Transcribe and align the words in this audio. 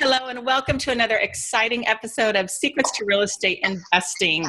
Hello, 0.00 0.28
and 0.28 0.46
welcome 0.46 0.78
to 0.78 0.90
another 0.92 1.18
exciting 1.18 1.86
episode 1.86 2.34
of 2.34 2.50
Secrets 2.50 2.90
to 2.92 3.04
Real 3.04 3.20
Estate 3.20 3.60
Investing. 3.62 4.46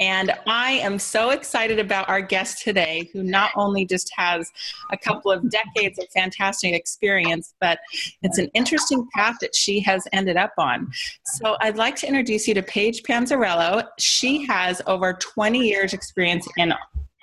And 0.00 0.32
I 0.48 0.72
am 0.72 0.98
so 0.98 1.30
excited 1.30 1.78
about 1.78 2.08
our 2.08 2.20
guest 2.20 2.64
today, 2.64 3.08
who 3.12 3.22
not 3.22 3.52
only 3.54 3.86
just 3.86 4.12
has 4.16 4.50
a 4.90 4.98
couple 4.98 5.30
of 5.30 5.48
decades 5.50 6.00
of 6.00 6.08
fantastic 6.08 6.74
experience, 6.74 7.54
but 7.60 7.78
it's 8.24 8.38
an 8.38 8.50
interesting 8.54 9.06
path 9.14 9.36
that 9.40 9.54
she 9.54 9.78
has 9.78 10.04
ended 10.12 10.36
up 10.36 10.54
on. 10.58 10.90
So 11.24 11.56
I'd 11.60 11.76
like 11.76 11.94
to 11.98 12.08
introduce 12.08 12.48
you 12.48 12.54
to 12.54 12.62
Paige 12.64 13.04
Panzarello. 13.04 13.86
She 14.00 14.44
has 14.46 14.82
over 14.88 15.12
20 15.12 15.60
years' 15.60 15.92
experience 15.92 16.48
in 16.56 16.74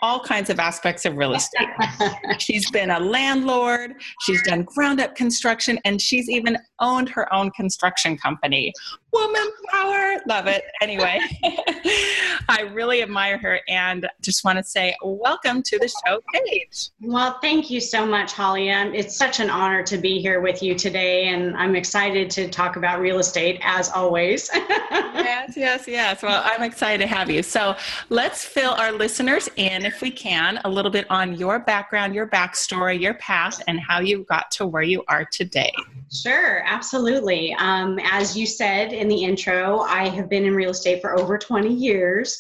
all 0.01 0.19
kinds 0.19 0.49
of 0.49 0.59
aspects 0.59 1.05
of 1.05 1.15
real 1.15 1.33
estate. 1.33 1.67
she's 2.39 2.69
been 2.71 2.91
a 2.91 2.99
landlord, 2.99 3.95
she's 4.21 4.41
done 4.43 4.63
ground 4.63 4.99
up 4.99 5.15
construction, 5.15 5.79
and 5.85 6.01
she's 6.01 6.29
even 6.29 6.57
owned 6.79 7.09
her 7.09 7.31
own 7.33 7.51
construction 7.51 8.17
company. 8.17 8.73
Woman 9.13 9.47
power, 9.71 10.21
love 10.27 10.47
it. 10.47 10.63
Anyway, 10.81 11.19
I 12.49 12.61
really 12.61 13.01
admire 13.01 13.37
her 13.37 13.59
and 13.67 14.07
just 14.21 14.43
want 14.43 14.57
to 14.57 14.63
say 14.63 14.95
welcome 15.03 15.63
to 15.63 15.79
the 15.79 15.87
show, 15.87 16.19
Paige. 16.33 16.89
Well, 17.01 17.39
thank 17.41 17.69
you 17.69 17.79
so 17.79 18.05
much, 18.05 18.33
Holly. 18.33 18.71
Um, 18.71 18.93
it's 18.93 19.15
such 19.15 19.39
an 19.39 19.49
honor 19.49 19.83
to 19.83 19.97
be 19.97 20.19
here 20.19 20.41
with 20.41 20.61
you 20.61 20.75
today, 20.75 21.27
and 21.29 21.55
I'm 21.57 21.75
excited 21.75 22.29
to 22.31 22.49
talk 22.49 22.75
about 22.75 22.99
real 22.99 23.19
estate 23.19 23.59
as 23.63 23.89
always. 23.89 24.49
yes, 24.69 25.53
yes, 25.55 25.87
yes. 25.87 26.21
Well, 26.21 26.41
I'm 26.45 26.63
excited 26.63 27.01
to 27.01 27.07
have 27.07 27.29
you. 27.29 27.41
So 27.43 27.75
let's 28.09 28.43
fill 28.43 28.71
our 28.71 28.91
listeners 28.91 29.49
in, 29.55 29.85
if 29.85 30.01
we 30.01 30.11
can, 30.11 30.59
a 30.65 30.69
little 30.69 30.91
bit 30.91 31.09
on 31.09 31.35
your 31.35 31.59
background, 31.59 32.13
your 32.13 32.27
backstory, 32.27 32.99
your 32.99 33.15
path, 33.15 33.61
and 33.67 33.79
how 33.79 33.99
you 33.99 34.23
got 34.29 34.51
to 34.51 34.65
where 34.65 34.83
you 34.83 35.03
are 35.07 35.25
today. 35.25 35.71
Sure, 36.11 36.61
absolutely. 36.65 37.53
Um, 37.59 37.99
as 38.03 38.37
you 38.37 38.45
said 38.45 38.93
in 38.93 39.07
the 39.07 39.23
intro, 39.23 39.79
I 39.79 40.07
have 40.09 40.29
been 40.29 40.45
in 40.45 40.55
real 40.55 40.69
estate 40.69 41.01
for 41.01 41.17
over 41.17 41.37
20 41.37 41.73
years. 41.73 42.34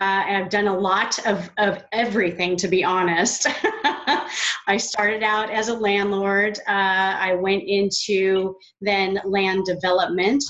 Uh, 0.00 0.24
I've 0.26 0.50
done 0.50 0.68
a 0.68 0.78
lot 0.78 1.18
of, 1.26 1.50
of 1.58 1.84
everything, 1.92 2.56
to 2.56 2.68
be 2.68 2.84
honest. 2.84 3.46
I 4.66 4.76
started 4.76 5.22
out 5.22 5.50
as 5.50 5.68
a 5.68 5.74
landlord. 5.74 6.58
Uh, 6.68 7.16
I 7.18 7.34
went 7.34 7.64
into 7.66 8.54
then 8.80 9.20
land 9.24 9.64
development. 9.64 10.44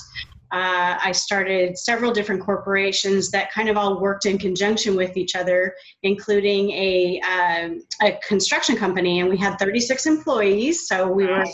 Uh, 0.51 0.97
I 1.03 1.11
started 1.11 1.77
several 1.77 2.11
different 2.11 2.41
corporations 2.41 3.29
that 3.31 3.51
kind 3.51 3.69
of 3.69 3.77
all 3.77 3.99
worked 3.99 4.25
in 4.25 4.37
conjunction 4.37 4.95
with 4.95 5.15
each 5.17 5.35
other, 5.35 5.73
including 6.03 6.71
a, 6.71 7.21
um, 7.21 7.81
a 8.01 8.17
construction 8.27 8.75
company, 8.75 9.19
and 9.19 9.29
we 9.29 9.37
had 9.37 9.57
36 9.59 10.05
employees. 10.05 10.87
So 10.87 11.07
we 11.07 11.25
were 11.25 11.45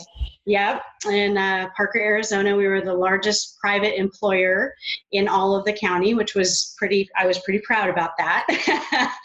Yep. 0.47 0.83
In 1.09 1.37
uh, 1.37 1.69
Parker, 1.75 1.99
Arizona, 1.99 2.55
we 2.55 2.67
were 2.67 2.81
the 2.81 2.93
largest 2.93 3.57
private 3.59 3.99
employer 3.99 4.75
in 5.11 5.27
all 5.27 5.55
of 5.55 5.65
the 5.65 5.73
county, 5.73 6.13
which 6.13 6.35
was 6.35 6.75
pretty, 6.77 7.09
I 7.17 7.25
was 7.25 7.39
pretty 7.39 7.61
proud 7.65 7.89
about 7.89 8.11
that. 8.19 8.45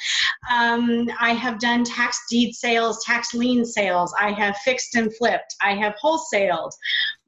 um, 0.51 1.11
I 1.21 1.35
have 1.35 1.59
done 1.59 1.85
tax 1.85 2.19
deed 2.31 2.55
sales, 2.55 3.05
tax 3.05 3.35
lien 3.35 3.67
sales. 3.67 4.15
I 4.19 4.33
have 4.33 4.57
fixed 4.59 4.95
and 4.95 5.15
flipped. 5.17 5.55
I 5.61 5.75
have 5.75 5.95
wholesaled. 6.03 6.73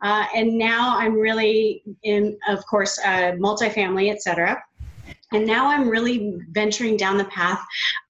Uh, 0.02 0.26
and 0.34 0.58
now 0.58 0.98
I'm 0.98 1.14
really 1.14 1.82
in, 2.02 2.36
of 2.48 2.66
course, 2.66 2.98
uh, 3.04 3.32
multifamily, 3.38 4.10
et 4.10 4.20
cetera. 4.20 4.62
And 5.32 5.46
now 5.46 5.68
I'm 5.68 5.88
really 5.88 6.38
venturing 6.50 6.96
down 6.96 7.16
the 7.16 7.24
path 7.26 7.60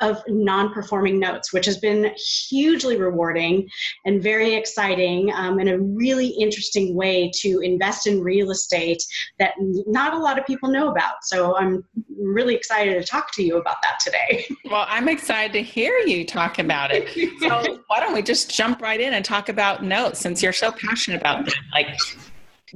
of 0.01 0.23
non 0.29 0.73
performing 0.73 1.19
notes, 1.19 1.53
which 1.53 1.67
has 1.67 1.79
been 1.79 2.13
hugely 2.49 2.97
rewarding 2.97 3.69
and 4.05 4.23
very 4.23 4.55
exciting 4.55 5.33
um, 5.35 5.59
and 5.59 5.69
a 5.69 5.79
really 5.79 6.29
interesting 6.29 6.95
way 6.95 7.31
to 7.41 7.61
invest 7.61 8.07
in 8.07 8.21
real 8.21 8.51
estate 8.51 9.03
that 9.39 9.55
not 9.59 10.15
a 10.15 10.19
lot 10.19 10.39
of 10.39 10.47
people 10.47 10.69
know 10.69 10.91
about. 10.91 11.23
So 11.23 11.57
I'm 11.57 11.85
really 12.19 12.55
excited 12.55 13.01
to 13.01 13.07
talk 13.07 13.33
to 13.35 13.43
you 13.43 13.57
about 13.57 13.77
that 13.83 13.99
today. 14.01 14.47
Well, 14.71 14.87
I'm 14.89 15.09
excited 15.09 15.53
to 15.53 15.63
hear 15.63 15.99
you 15.99 16.25
talk 16.25 16.59
about 16.59 16.91
it. 16.93 17.07
So 17.41 17.83
why 17.89 18.01
don't 18.01 18.15
we 18.15 18.23
just 18.23 18.51
jump 18.51 18.81
right 18.81 18.99
in 18.99 19.13
and 19.13 19.23
talk 19.23 19.51
about 19.51 19.85
notes 19.85 20.19
since 20.19 20.43
you're 20.43 20.55
so 20.55 20.73
passionate 20.73 21.21
about 21.21 21.45
them? 21.45 21.55
Like 21.75 21.89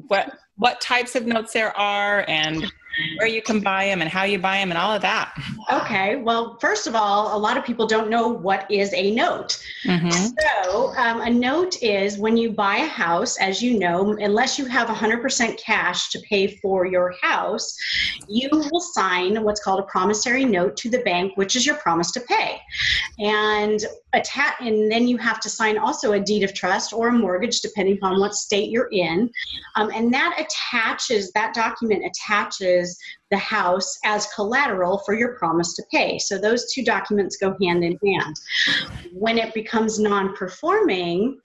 what 0.08 0.36
what 0.56 0.80
types 0.80 1.14
of 1.14 1.26
notes 1.26 1.52
there 1.52 1.76
are 1.76 2.24
and 2.28 2.70
where 3.18 3.28
you 3.28 3.42
can 3.42 3.60
buy 3.60 3.86
them 3.86 4.00
and 4.00 4.10
how 4.10 4.24
you 4.24 4.38
buy 4.38 4.58
them 4.58 4.70
and 4.70 4.78
all 4.78 4.92
of 4.92 5.02
that. 5.02 5.34
Okay. 5.72 6.16
Well, 6.16 6.58
first 6.60 6.86
of 6.86 6.94
all, 6.94 7.36
a 7.36 7.38
lot 7.38 7.56
of 7.56 7.64
people 7.64 7.86
don't 7.86 8.08
know 8.08 8.28
what 8.28 8.70
is 8.70 8.92
a 8.94 9.14
note. 9.14 9.62
Mm-hmm. 9.84 10.10
So, 10.64 10.94
um, 10.96 11.20
a 11.20 11.30
note 11.30 11.82
is 11.82 12.18
when 12.18 12.36
you 12.36 12.50
buy 12.50 12.76
a 12.76 12.86
house, 12.86 13.38
as 13.38 13.62
you 13.62 13.78
know, 13.78 14.16
unless 14.18 14.58
you 14.58 14.66
have 14.66 14.88
100% 14.88 15.58
cash 15.58 16.10
to 16.10 16.20
pay 16.20 16.46
for 16.46 16.86
your 16.86 17.14
house, 17.22 17.76
you 18.28 18.48
will 18.52 18.80
sign 18.80 19.42
what's 19.42 19.62
called 19.62 19.80
a 19.80 19.84
promissory 19.84 20.44
note 20.44 20.76
to 20.78 20.90
the 20.90 20.98
bank, 21.00 21.36
which 21.36 21.56
is 21.56 21.66
your 21.66 21.76
promise 21.76 22.10
to 22.12 22.20
pay. 22.20 22.60
And 23.18 23.80
and 24.60 24.90
then 24.90 25.06
you 25.08 25.16
have 25.18 25.40
to 25.40 25.48
sign 25.48 25.78
also 25.78 26.12
a 26.12 26.20
deed 26.20 26.42
of 26.42 26.54
trust 26.54 26.92
or 26.92 27.08
a 27.08 27.12
mortgage, 27.12 27.60
depending 27.60 27.96
upon 27.96 28.20
what 28.20 28.34
state 28.34 28.70
you're 28.70 28.88
in. 28.92 29.30
Um, 29.74 29.90
and 29.94 30.12
that 30.12 30.36
attaches, 30.38 31.32
that 31.32 31.54
document 31.54 32.04
attaches 32.04 32.98
the 33.30 33.36
house 33.36 33.98
as 34.04 34.28
collateral 34.34 35.02
for 35.04 35.14
your 35.14 35.36
promise 35.36 35.74
to 35.74 35.82
pay. 35.92 36.18
So 36.18 36.38
those 36.38 36.72
two 36.72 36.84
documents 36.84 37.36
go 37.36 37.56
hand 37.60 37.84
in 37.84 37.98
hand. 38.04 38.36
When 39.12 39.38
it 39.38 39.52
becomes 39.52 39.98
non 39.98 40.34
performing, 40.36 41.38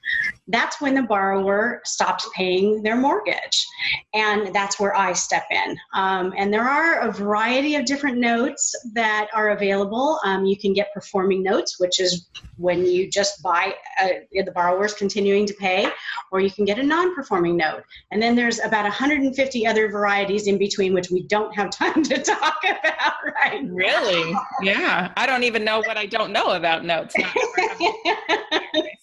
that's 0.48 0.80
when 0.80 0.94
the 0.94 1.02
borrower 1.04 1.82
stops 1.86 2.30
paying 2.36 2.84
their 2.84 2.98
mortgage. 2.98 3.66
And 4.14 4.54
that's 4.54 4.80
where 4.80 4.96
I 4.96 5.14
step 5.14 5.46
in. 5.50 5.78
Um, 5.94 6.34
and 6.38 6.54
there 6.54 6.68
are 6.68 7.00
a 7.00 7.12
variety 7.12 7.76
of 7.76 7.86
different 7.86 8.18
notes 8.18 8.76
that 8.94 9.30
are 9.34 9.50
available. 9.50 10.20
Um, 10.24 10.46
you 10.46 10.58
can 10.58 10.74
get 10.74 10.94
performing 10.94 11.42
notes, 11.42 11.80
which 11.80 12.00
is 12.00 12.28
when 12.62 12.86
you 12.86 13.10
just 13.10 13.42
buy, 13.42 13.74
uh, 14.02 14.10
the 14.32 14.52
borrower's 14.52 14.94
continuing 14.94 15.46
to 15.48 15.54
pay, 15.54 15.88
or 16.32 16.40
you 16.40 16.52
can 16.52 16.66
get 16.66 16.80
a 16.80 16.84
non 16.84 17.16
performing 17.16 17.58
note. 17.58 17.84
And 18.12 18.22
then 18.22 18.36
there's 18.36 18.60
about 18.60 18.84
150 18.84 19.68
other 19.68 19.90
varieties 19.90 20.48
in 20.48 20.58
between, 20.58 20.94
which 20.94 21.10
we 21.10 21.24
don't 21.24 21.54
have 21.56 21.70
time 21.84 22.04
to 22.04 22.22
talk 22.22 22.58
about 22.64 23.14
right 23.36 23.62
Really? 23.64 24.36
Yeah. 24.62 25.12
I 25.18 25.26
don't 25.26 25.44
even 25.44 25.64
know 25.64 25.80
what 25.80 25.98
I 25.98 26.06
don't 26.06 26.32
know 26.32 26.52
about 26.52 26.86
notes. 26.86 27.16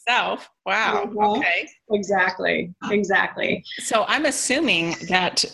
myself. 0.08 0.50
Wow. 0.66 1.04
Mm-hmm. 1.06 1.18
Okay. 1.18 1.68
Exactly. 1.92 2.74
Exactly. 2.90 3.64
So 3.78 4.04
I'm 4.08 4.26
assuming 4.26 4.94
that 5.08 5.44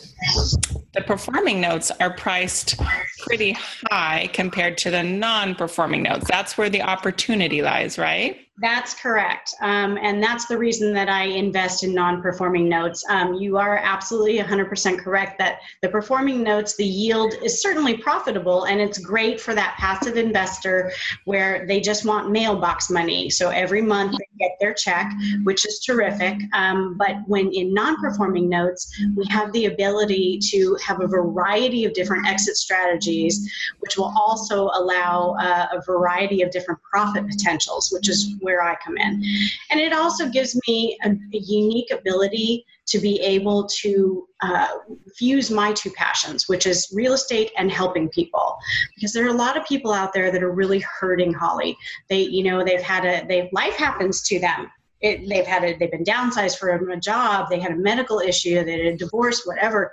the 0.94 1.02
performing 1.02 1.60
notes 1.60 1.90
are 2.00 2.12
priced 2.12 2.80
pretty 3.20 3.56
high 3.90 4.30
compared 4.32 4.78
to 4.78 4.90
the 4.90 5.02
non 5.02 5.54
performing 5.54 6.02
notes. 6.02 6.26
That's 6.28 6.56
where 6.56 6.70
the 6.70 6.82
opportunity 6.82 7.62
lies, 7.62 7.98
right? 7.98 8.43
That's 8.58 8.94
correct. 8.94 9.52
Um, 9.62 9.98
and 10.00 10.22
that's 10.22 10.46
the 10.46 10.56
reason 10.56 10.94
that 10.94 11.08
I 11.08 11.24
invest 11.24 11.82
in 11.82 11.92
non 11.92 12.22
performing 12.22 12.68
notes. 12.68 13.04
Um, 13.08 13.34
you 13.34 13.58
are 13.58 13.78
absolutely 13.78 14.38
100% 14.38 15.00
correct 15.00 15.38
that 15.38 15.58
the 15.82 15.88
performing 15.88 16.44
notes, 16.44 16.76
the 16.76 16.84
yield 16.84 17.34
is 17.42 17.60
certainly 17.60 17.96
profitable 17.96 18.64
and 18.64 18.80
it's 18.80 18.98
great 18.98 19.40
for 19.40 19.56
that 19.56 19.74
passive 19.76 20.16
investor 20.16 20.92
where 21.24 21.66
they 21.66 21.80
just 21.80 22.04
want 22.04 22.30
mailbox 22.30 22.90
money. 22.90 23.28
So 23.28 23.50
every 23.50 23.82
month 23.82 24.12
they 24.12 24.28
get 24.38 24.52
their 24.60 24.72
check, 24.72 25.12
which 25.42 25.66
is 25.66 25.80
terrific. 25.80 26.38
Um, 26.52 26.96
but 26.96 27.16
when 27.26 27.50
in 27.50 27.74
non 27.74 27.96
performing 28.00 28.48
notes, 28.48 28.88
we 29.16 29.26
have 29.30 29.52
the 29.52 29.66
ability 29.66 30.38
to 30.50 30.78
have 30.86 31.00
a 31.00 31.08
variety 31.08 31.86
of 31.86 31.92
different 31.92 32.28
exit 32.28 32.56
strategies, 32.56 33.52
which 33.80 33.96
will 33.98 34.12
also 34.16 34.70
allow 34.74 35.34
uh, 35.40 35.66
a 35.72 35.82
variety 35.82 36.42
of 36.42 36.52
different 36.52 36.80
profit 36.82 37.26
potentials, 37.26 37.90
which 37.90 38.08
is 38.08 38.36
where 38.44 38.62
I 38.62 38.76
come 38.84 38.96
in. 38.96 39.22
And 39.70 39.80
it 39.80 39.92
also 39.92 40.28
gives 40.28 40.58
me 40.68 40.96
a, 41.04 41.10
a 41.10 41.38
unique 41.38 41.90
ability 41.90 42.64
to 42.86 42.98
be 42.98 43.18
able 43.20 43.66
to 43.80 44.28
uh, 44.42 44.68
fuse 45.16 45.50
my 45.50 45.72
two 45.72 45.90
passions, 45.92 46.48
which 46.48 46.66
is 46.66 46.92
real 46.94 47.14
estate 47.14 47.50
and 47.56 47.72
helping 47.72 48.08
people. 48.10 48.56
Because 48.94 49.12
there 49.12 49.24
are 49.24 49.34
a 49.34 49.40
lot 49.46 49.56
of 49.56 49.64
people 49.64 49.92
out 49.92 50.12
there 50.12 50.30
that 50.30 50.42
are 50.42 50.52
really 50.52 50.80
hurting 50.80 51.32
Holly. 51.32 51.76
They, 52.10 52.20
you 52.20 52.44
know, 52.44 52.62
they've 52.64 52.82
had 52.82 53.04
a, 53.04 53.26
they 53.26 53.48
life 53.52 53.74
happens 53.74 54.22
to 54.28 54.38
them 54.38 54.70
it, 55.04 55.28
they've 55.28 55.46
had 55.46 55.62
a, 55.64 55.76
they've 55.76 55.90
been 55.90 56.02
downsized 56.02 56.58
from 56.58 56.90
a 56.90 56.96
job, 56.96 57.48
they 57.50 57.60
had 57.60 57.72
a 57.72 57.76
medical 57.76 58.20
issue, 58.20 58.64
they 58.64 58.72
had 58.72 58.94
a 58.94 58.96
divorce, 58.96 59.42
whatever, 59.44 59.92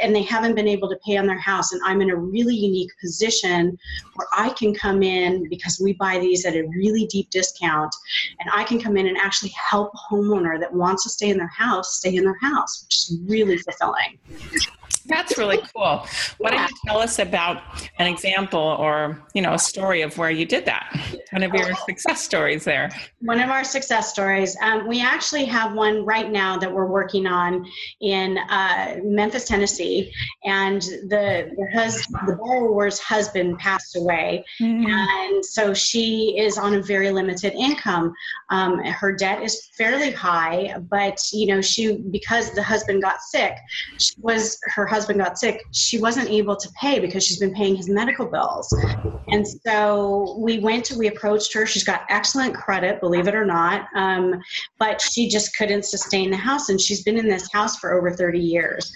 and 0.00 0.14
they 0.14 0.22
haven't 0.22 0.54
been 0.54 0.68
able 0.68 0.88
to 0.88 0.96
pay 1.04 1.16
on 1.16 1.26
their 1.26 1.38
house. 1.38 1.72
And 1.72 1.80
I'm 1.84 2.00
in 2.00 2.10
a 2.10 2.16
really 2.16 2.54
unique 2.54 2.92
position 3.00 3.76
where 4.14 4.28
I 4.36 4.50
can 4.50 4.72
come 4.72 5.02
in 5.02 5.48
because 5.48 5.80
we 5.82 5.94
buy 5.94 6.18
these 6.20 6.46
at 6.46 6.54
a 6.54 6.62
really 6.68 7.06
deep 7.06 7.28
discount, 7.30 7.92
and 8.38 8.48
I 8.54 8.62
can 8.62 8.80
come 8.80 8.96
in 8.96 9.08
and 9.08 9.18
actually 9.18 9.52
help 9.70 9.90
a 9.92 10.14
homeowner 10.14 10.60
that 10.60 10.72
wants 10.72 11.02
to 11.02 11.10
stay 11.10 11.30
in 11.30 11.38
their 11.38 11.48
house 11.48 11.96
stay 11.96 12.14
in 12.14 12.24
their 12.24 12.38
house, 12.40 12.84
which 12.84 12.94
is 12.94 13.18
really 13.26 13.58
fulfilling. 13.58 14.18
That's 15.08 15.38
really 15.38 15.58
cool. 15.74 16.06
Why 16.38 16.50
don't 16.50 16.68
you 16.68 16.76
tell 16.86 16.98
us 16.98 17.18
about 17.18 17.62
an 17.98 18.06
example 18.06 18.60
or, 18.60 19.22
you 19.34 19.42
know, 19.42 19.54
a 19.54 19.58
story 19.58 20.02
of 20.02 20.18
where 20.18 20.30
you 20.30 20.44
did 20.44 20.64
that? 20.64 20.96
One 21.30 21.42
of 21.42 21.54
your 21.54 21.74
success 21.86 22.22
stories 22.22 22.64
there. 22.64 22.90
One 23.20 23.40
of 23.40 23.50
our 23.50 23.64
success 23.64 24.10
stories. 24.10 24.56
Um, 24.62 24.88
we 24.88 25.00
actually 25.00 25.44
have 25.46 25.74
one 25.74 26.04
right 26.04 26.30
now 26.30 26.56
that 26.58 26.72
we're 26.72 26.86
working 26.86 27.26
on 27.26 27.66
in 28.00 28.38
uh, 28.38 28.96
Memphis, 29.04 29.44
Tennessee, 29.46 30.12
and 30.44 30.82
the 30.82 31.50
the, 31.56 31.68
hus- 31.72 32.06
the 32.26 32.36
borrower's 32.36 32.98
husband 32.98 33.58
passed 33.58 33.96
away, 33.96 34.44
mm-hmm. 34.60 34.86
and 34.86 35.44
so 35.44 35.74
she 35.74 36.36
is 36.38 36.58
on 36.58 36.74
a 36.74 36.82
very 36.82 37.10
limited 37.10 37.52
income. 37.54 38.12
Um, 38.50 38.82
her 38.84 39.12
debt 39.12 39.42
is 39.42 39.68
fairly 39.76 40.10
high, 40.10 40.76
but 40.90 41.18
you 41.32 41.46
know, 41.46 41.60
she 41.60 41.98
because 42.10 42.52
the 42.52 42.62
husband 42.62 43.02
got 43.02 43.20
sick, 43.20 43.56
was 44.18 44.58
her 44.74 44.86
husband 44.86 44.95
got 45.04 45.38
sick, 45.38 45.64
she 45.72 45.98
wasn't 45.98 46.30
able 46.30 46.56
to 46.56 46.68
pay 46.80 46.98
because 46.98 47.24
she's 47.24 47.38
been 47.38 47.54
paying 47.54 47.76
his 47.76 47.88
medical 47.88 48.26
bills. 48.26 48.72
And 49.28 49.46
so 49.46 50.36
we 50.38 50.58
went 50.60 50.84
to, 50.86 50.98
we 50.98 51.08
approached 51.08 51.52
her. 51.54 51.66
She's 51.66 51.84
got 51.84 52.02
excellent 52.08 52.54
credit, 52.54 53.00
believe 53.00 53.26
it 53.26 53.34
or 53.34 53.44
not, 53.44 53.86
um, 53.94 54.40
but 54.78 55.00
she 55.00 55.28
just 55.28 55.56
couldn't 55.56 55.84
sustain 55.84 56.30
the 56.30 56.36
house. 56.36 56.68
And 56.68 56.80
she's 56.80 57.02
been 57.02 57.18
in 57.18 57.28
this 57.28 57.50
house 57.52 57.76
for 57.78 57.94
over 57.94 58.12
30 58.12 58.38
years. 58.38 58.92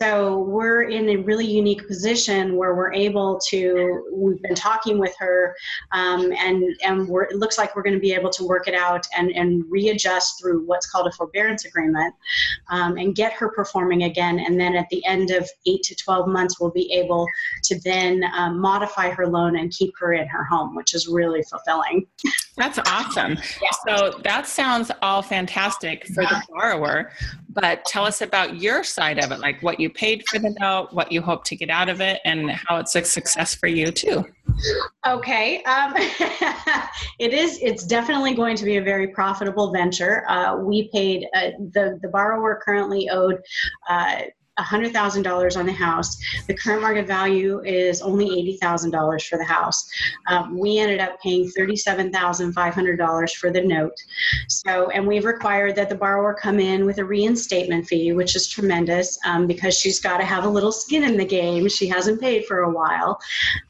So 0.00 0.38
we're 0.38 0.84
in 0.84 1.08
a 1.10 1.16
really 1.16 1.46
unique 1.46 1.86
position 1.86 2.56
where 2.56 2.74
we're 2.74 2.92
able 2.92 3.38
to, 3.50 4.04
we've 4.12 4.42
been 4.42 4.54
talking 4.54 4.98
with 4.98 5.14
her 5.18 5.54
um, 5.92 6.32
and, 6.32 6.64
and 6.82 7.06
we're, 7.06 7.24
it 7.24 7.36
looks 7.36 7.58
like 7.58 7.76
we're 7.76 7.82
going 7.82 7.94
to 7.94 8.00
be 8.00 8.12
able 8.12 8.30
to 8.30 8.44
work 8.44 8.66
it 8.66 8.74
out 8.74 9.06
and, 9.16 9.30
and 9.32 9.64
readjust 9.70 10.40
through 10.40 10.66
what's 10.66 10.90
called 10.90 11.06
a 11.06 11.12
forbearance 11.12 11.64
agreement 11.64 12.14
um, 12.70 12.96
and 12.96 13.14
get 13.14 13.32
her 13.34 13.50
performing 13.50 14.04
again. 14.04 14.40
And 14.40 14.58
then 14.58 14.74
at 14.74 14.88
the 14.90 15.04
end 15.06 15.30
of 15.30 15.43
of 15.44 15.50
eight 15.66 15.82
to 15.84 15.94
12 15.94 16.28
months, 16.28 16.60
we'll 16.60 16.70
be 16.70 16.92
able 16.92 17.26
to 17.64 17.78
then 17.84 18.24
um, 18.34 18.60
modify 18.60 19.10
her 19.10 19.26
loan 19.26 19.56
and 19.56 19.70
keep 19.70 19.92
her 19.98 20.14
in 20.14 20.26
her 20.28 20.44
home, 20.44 20.74
which 20.74 20.94
is 20.94 21.08
really 21.08 21.42
fulfilling. 21.42 22.06
That's 22.56 22.78
awesome. 22.78 23.36
Yeah. 23.62 23.70
So 23.86 24.18
that 24.22 24.46
sounds 24.46 24.90
all 25.02 25.22
fantastic 25.22 26.06
for 26.06 26.22
the 26.22 26.42
borrower, 26.48 27.10
but 27.50 27.84
tell 27.84 28.04
us 28.04 28.20
about 28.20 28.60
your 28.60 28.84
side 28.84 29.22
of 29.22 29.32
it, 29.32 29.40
like 29.40 29.62
what 29.62 29.80
you 29.80 29.90
paid 29.90 30.24
for 30.28 30.38
the 30.38 30.54
note, 30.60 30.92
what 30.92 31.10
you 31.10 31.20
hope 31.20 31.44
to 31.44 31.56
get 31.56 31.70
out 31.70 31.88
of 31.88 32.00
it, 32.00 32.20
and 32.24 32.50
how 32.50 32.76
it's 32.78 32.94
a 32.94 33.04
success 33.04 33.54
for 33.54 33.66
you 33.66 33.90
too. 33.90 34.24
Okay, 35.06 35.62
um, 35.64 35.94
it 37.18 37.32
is. 37.32 37.58
It's 37.60 37.84
definitely 37.84 38.34
going 38.34 38.56
to 38.56 38.64
be 38.64 38.76
a 38.76 38.82
very 38.82 39.08
profitable 39.08 39.72
venture. 39.72 40.28
Uh, 40.28 40.56
we 40.56 40.88
paid 40.92 41.26
uh, 41.34 41.50
the 41.72 41.98
the 42.02 42.08
borrower 42.08 42.60
currently 42.64 43.08
owed. 43.10 43.40
Uh, 43.88 44.22
$100,000 44.58 45.56
on 45.56 45.66
the 45.66 45.72
house. 45.72 46.16
The 46.46 46.54
current 46.54 46.82
market 46.82 47.06
value 47.06 47.60
is 47.64 48.02
only 48.02 48.26
$80,000 48.62 49.28
for 49.28 49.38
the 49.38 49.44
house. 49.44 49.88
Um, 50.28 50.58
we 50.58 50.78
ended 50.78 51.00
up 51.00 51.20
paying 51.20 51.50
$37,500 51.58 53.34
for 53.34 53.50
the 53.50 53.62
note. 53.62 53.96
So, 54.48 54.90
and 54.90 55.06
we've 55.06 55.24
required 55.24 55.74
that 55.76 55.88
the 55.88 55.94
borrower 55.94 56.34
come 56.34 56.60
in 56.60 56.86
with 56.86 56.98
a 56.98 57.04
reinstatement 57.04 57.86
fee, 57.86 58.12
which 58.12 58.36
is 58.36 58.48
tremendous 58.48 59.18
um, 59.24 59.46
because 59.46 59.76
she's 59.76 60.00
got 60.00 60.18
to 60.18 60.24
have 60.24 60.44
a 60.44 60.48
little 60.48 60.72
skin 60.72 61.04
in 61.04 61.16
the 61.16 61.24
game. 61.24 61.68
She 61.68 61.88
hasn't 61.88 62.20
paid 62.20 62.44
for 62.46 62.60
a 62.60 62.70
while. 62.70 63.18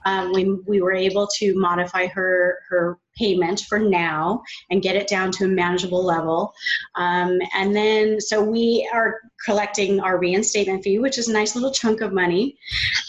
Um, 0.05 0.33
we, 0.33 0.45
we 0.67 0.81
were 0.83 0.95
able 0.95 1.29
to 1.39 1.59
modify 1.59 2.07
her, 2.09 2.59
her 2.69 2.99
payment 3.17 3.61
for 3.69 3.79
now 3.79 4.43
and 4.71 4.83
get 4.83 4.97
it 4.97 5.09
down 5.09 5.31
to 5.33 5.45
a 5.45 5.49
manageable 5.49 6.05
level. 6.05 6.55
Um, 6.95 7.39
and 7.55 7.75
then, 7.75 8.21
so 8.21 8.43
we 8.43 8.89
are 8.93 9.21
collecting 9.45 10.01
our 10.01 10.19
reinstatement 10.19 10.83
fee, 10.83 10.99
which 10.99 11.19
is 11.19 11.29
a 11.29 11.33
nice 11.33 11.55
little 11.55 11.71
chunk 11.71 12.01
of 12.01 12.13
money. 12.13 12.57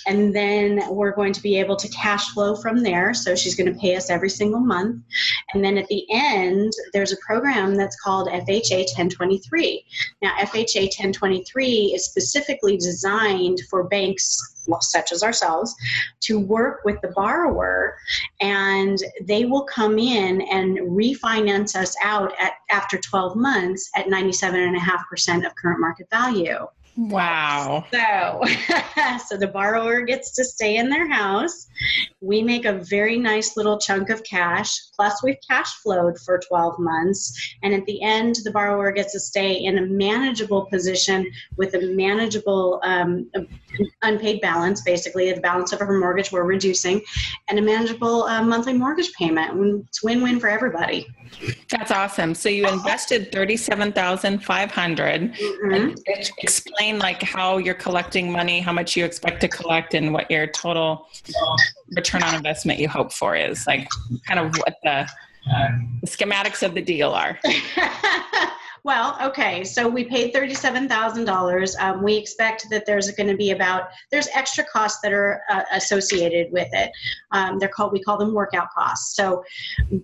And 0.08 0.36
then 0.36 0.82
we're 0.90 1.16
going 1.16 1.34
to 1.34 1.42
be 1.42 1.60
able 1.60 1.76
to 1.78 1.88
cash 1.90 2.30
flow 2.30 2.56
from 2.56 2.84
there. 2.84 3.14
So 3.14 3.36
she's 3.36 3.56
going 3.56 3.74
to 3.74 3.80
pay 3.80 3.96
us 3.96 4.10
every 4.10 4.30
single 4.30 4.60
month. 4.60 5.04
And 5.54 5.64
then 5.64 5.78
at 5.78 5.88
the 5.88 6.06
end, 6.12 6.74
there's 6.94 7.14
a 7.14 7.18
program 7.26 7.76
that's 7.76 8.00
called 8.02 8.28
FHA 8.28 8.86
1023. 8.96 9.86
Now, 10.22 10.36
FHA 10.38 10.84
1023 10.84 11.94
is 11.96 12.06
specifically 12.06 12.78
designed 12.78 13.60
for 13.70 13.86
banks 13.86 14.55
such 14.82 15.12
as 15.12 15.24
ourselves, 15.24 15.76
to 16.22 16.40
work 16.40 16.82
with 16.86 17.00
the 17.02 17.10
borrower 17.10 17.98
and 18.42 18.98
they 19.24 19.46
will 19.46 19.64
come 19.64 19.98
in 19.98 20.42
and 20.42 20.78
refinance 20.80 21.76
us 21.76 21.96
out 22.04 22.34
at 22.40 22.54
after 22.70 22.98
12 22.98 23.36
months 23.36 23.90
at 23.96 24.08
97.5% 24.08 25.46
of 25.46 25.56
current 25.56 25.80
market 25.80 26.08
value. 26.10 26.68
Wow. 26.98 27.86
So, 27.92 28.42
so 29.28 29.38
the 29.38 29.48
borrower 29.48 30.02
gets 30.02 30.34
to 30.36 30.46
stay 30.46 30.78
in 30.78 30.90
their 30.90 31.10
house. 31.12 31.68
We 32.22 32.42
make 32.42 32.66
a 32.66 32.74
very 32.74 33.18
nice 33.18 33.58
little 33.58 33.78
chunk 33.78 34.10
of 34.10 34.24
cash. 34.24 34.80
Plus, 34.96 35.22
we've 35.22 35.38
cash 35.50 35.74
flowed 35.84 36.18
for 36.20 36.40
12 36.48 36.80
months. 36.80 37.56
And 37.64 37.74
at 37.74 37.86
the 37.86 38.02
end, 38.02 38.38
the 38.44 38.52
borrower 38.52 38.92
gets 38.92 39.12
to 39.12 39.20
stay 39.20 39.54
in 39.54 39.78
a 39.78 39.86
manageable 39.86 40.66
position 40.68 41.30
with 41.58 41.74
a 41.74 41.82
manageable 41.82 42.80
um, 42.84 43.30
unpaid 44.02 44.42
balance, 44.42 44.82
basically, 44.82 45.32
the 45.34 45.42
balance 45.42 45.74
of 45.74 45.80
her 45.80 46.00
mortgage 46.00 46.32
we're 46.32 46.44
reducing, 46.44 47.02
and 47.50 47.60
a 47.60 47.62
manageable 47.62 48.24
uh, 48.24 48.42
monthly 48.42 48.74
mortgage 48.74 49.12
payment. 49.14 49.86
It's 49.88 50.04
win 50.04 50.22
win 50.22 50.40
for 50.40 50.48
everybody. 50.48 51.08
That's 51.70 51.92
awesome. 51.92 52.36
So 52.36 52.50
you 52.50 52.68
invested 52.68 53.32
thousand 53.32 54.44
five 54.44 54.72
hundred. 54.72 55.34
Mm-hmm. 55.34 55.96
Explain 56.40 56.85
like 56.94 57.22
how 57.22 57.58
you're 57.58 57.74
collecting 57.74 58.32
money, 58.32 58.60
how 58.60 58.72
much 58.72 58.96
you 58.96 59.06
expect 59.06 59.42
to 59.42 59.48
collect, 59.48 59.94
and 59.94 60.14
what 60.14 60.30
your 60.30 60.48
total 60.48 61.08
return 61.96 62.24
on 62.24 62.36
investment 62.36 62.80
you 62.80 62.88
hope 62.88 63.12
for 63.12 63.36
is. 63.36 63.66
Like, 63.68 63.88
kind 64.28 64.40
of 64.40 64.56
what 64.58 64.78
the, 64.84 65.08
the 66.02 66.08
schematics 66.08 66.64
of 66.64 66.74
the 66.74 66.82
deal 66.82 67.12
are. 67.12 67.40
Well, 68.86 69.18
okay, 69.20 69.64
so 69.64 69.90
we 69.90 70.04
paid 70.04 70.32
thirty-seven 70.32 70.88
thousand 70.88 71.22
um, 71.22 71.26
dollars. 71.26 71.76
We 72.04 72.18
expect 72.18 72.70
that 72.70 72.86
there's 72.86 73.10
going 73.10 73.30
to 73.30 73.36
be 73.36 73.50
about 73.50 73.88
there's 74.12 74.28
extra 74.36 74.64
costs 74.64 75.00
that 75.02 75.12
are 75.12 75.42
uh, 75.50 75.64
associated 75.72 76.52
with 76.52 76.68
it. 76.72 76.92
Um, 77.32 77.58
they're 77.58 77.68
called 77.68 77.94
we 77.94 78.04
call 78.04 78.20
them 78.20 78.32
workout 78.32 78.70
costs. 78.70 79.16
So 79.16 79.44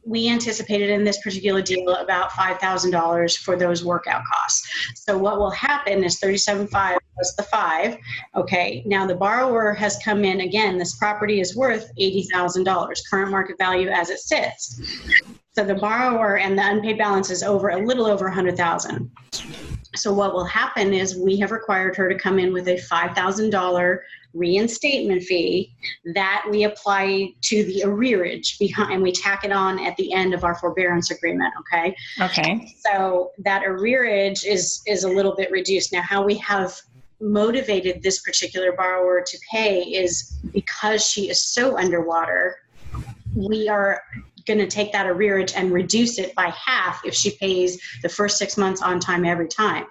we 0.04 0.28
anticipated 0.28 0.90
in 0.90 1.04
this 1.04 1.22
particular 1.22 1.62
deal 1.62 1.94
about 1.94 2.32
five 2.32 2.58
thousand 2.58 2.90
dollars 2.90 3.38
for 3.38 3.56
those 3.56 3.86
workout 3.86 4.24
costs. 4.26 4.68
So 4.96 5.16
what 5.16 5.38
will 5.38 5.52
happen 5.52 6.04
is 6.04 6.18
thirty-seven 6.18 6.66
five 6.66 6.98
plus 7.14 7.36
the 7.36 7.44
five. 7.44 8.00
Okay, 8.36 8.82
now 8.88 9.06
the 9.06 9.14
borrower 9.14 9.76
has 9.76 10.00
come 10.04 10.26
in 10.26 10.42
again. 10.42 10.80
This 10.80 10.96
property 10.96 11.40
is 11.40 11.56
worth 11.56 11.92
eighty 12.00 12.24
thousand 12.34 12.64
dollars, 12.64 13.04
current 13.08 13.30
market 13.30 13.60
value 13.60 13.90
as 13.90 14.10
it 14.10 14.18
sits. 14.18 14.82
So 15.62 15.68
the 15.68 15.76
borrower 15.76 16.40
and 16.40 16.58
the 16.58 16.68
unpaid 16.68 16.98
balance 16.98 17.30
is 17.30 17.44
over 17.44 17.70
a 17.70 17.86
little 17.86 18.08
over 18.08 18.26
100,000. 18.26 19.12
So 19.96 20.12
what 20.12 20.34
will 20.34 20.46
happen 20.46 20.92
is 20.92 21.16
we 21.16 21.38
have 21.38 21.52
required 21.52 21.96
her 21.98 22.10
to 22.10 22.18
come 22.18 22.40
in 22.40 22.52
with 22.52 22.68
a 22.68 22.78
$5,000 22.92 24.00
reinstatement 24.34 25.22
fee 25.22 25.72
that 26.16 26.48
we 26.50 26.64
apply 26.64 27.34
to 27.42 27.64
the 27.66 27.84
arrearage 27.86 28.58
behind 28.58 28.92
and 28.94 29.04
we 29.04 29.12
tack 29.12 29.44
it 29.44 29.52
on 29.52 29.78
at 29.86 29.96
the 29.98 30.12
end 30.14 30.34
of 30.34 30.44
our 30.44 30.56
forbearance 30.56 31.12
agreement 31.12 31.54
okay? 31.60 31.96
Okay. 32.20 32.74
So 32.80 33.30
that 33.44 33.62
arrearage 33.62 34.44
is 34.44 34.82
is 34.88 35.04
a 35.04 35.10
little 35.10 35.36
bit 35.36 35.52
reduced. 35.52 35.94
Now 35.94 36.02
how 36.02 36.24
we 36.24 36.38
have 36.38 36.74
motivated 37.20 38.02
this 38.02 38.24
particular 38.24 38.72
borrower 38.72 39.22
to 39.28 39.38
pay 39.52 39.84
is 39.84 40.40
because 40.54 41.06
she 41.06 41.30
is 41.30 41.40
so 41.40 41.78
underwater 41.78 42.58
we 43.36 43.70
are 43.70 44.02
going 44.46 44.60
to 44.60 44.68
take 44.68 44.92
that 44.92 45.06
arrearage 45.06 45.54
and 45.56 45.72
reduce 45.72 46.20
it 46.20 46.34
by 46.36 46.54
half 46.66 47.02
if 47.06 47.14
she 47.14 47.38
pays 47.38 47.80
the 48.02 48.10
first 48.10 48.38
six 48.38 48.58
months 48.58 48.82
on 48.82 49.00
time 49.00 49.26
every 49.26 49.48
time. 49.48 49.86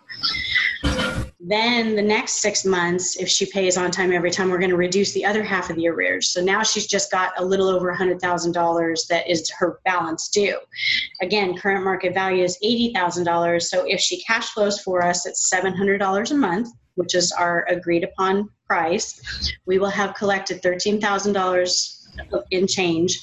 Then 1.43 1.97
the 1.97 2.03
next 2.03 2.43
six 2.43 2.65
months, 2.67 3.17
if 3.17 3.29
she 3.29 3.47
pays 3.47 3.77
on 3.77 3.91
time 3.91 4.13
every 4.13 4.31
time, 4.31 4.51
we're 4.51 4.59
going 4.59 4.71
to 4.71 4.77
reduce 4.77 5.13
the 5.13 5.25
other 5.25 5.43
half 5.43 5.71
of 5.71 5.77
the 5.77 5.89
arrears. 5.89 6.33
So 6.33 6.43
now 6.43 6.63
she's 6.63 6.87
just 6.87 7.11
got 7.11 7.33
a 7.39 7.45
little 7.45 7.69
over 7.69 7.93
$100,000 7.93 9.07
that 9.09 9.29
is 9.29 9.51
her 9.59 9.81
balance 9.85 10.29
due. 10.29 10.59
Again, 11.23 11.57
current 11.57 11.83
market 11.83 12.13
value 12.13 12.45
is 12.45 12.59
$80,000. 12.63 13.63
So 13.63 13.85
if 13.87 14.01
she 14.01 14.23
cash 14.23 14.51
flows 14.51 14.81
for 14.81 15.03
us, 15.03 15.25
it's 15.27 15.51
$700 15.53 16.31
a 16.31 16.35
month, 16.35 16.69
which 16.97 17.15
is 17.15 17.33
our 17.33 17.67
agreed 17.69 18.05
upon 18.05 18.51
price. 18.67 19.21
We 19.67 19.79
will 19.79 19.91
have 19.91 20.15
collected 20.15 20.63
$13,000 20.63 22.00
in 22.51 22.67
change 22.67 23.21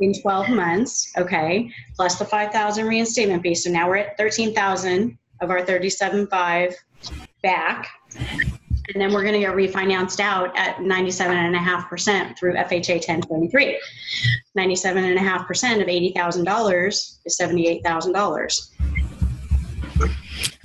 in 0.00 0.12
12 0.20 0.50
months, 0.50 1.12
okay, 1.16 1.70
plus 1.94 2.18
the 2.18 2.24
5,000 2.24 2.86
reinstatement 2.86 3.42
fee. 3.42 3.54
So 3.54 3.70
now 3.70 3.88
we're 3.88 3.96
at 3.96 4.18
13,000 4.18 5.16
of 5.40 5.50
our 5.50 5.62
37.5 5.62 6.74
back. 7.42 7.88
And 8.94 9.02
then 9.02 9.12
we're 9.12 9.22
going 9.22 9.34
to 9.34 9.40
get 9.40 9.54
refinanced 9.54 10.20
out 10.20 10.56
at 10.56 10.76
97.5% 10.76 12.38
through 12.38 12.54
FHA 12.54 13.08
1023. 13.08 13.80
97.5% 14.56 15.80
of 15.80 15.88
$80,000 15.88 16.88
is 17.24 17.38
$78,000. 17.40 18.70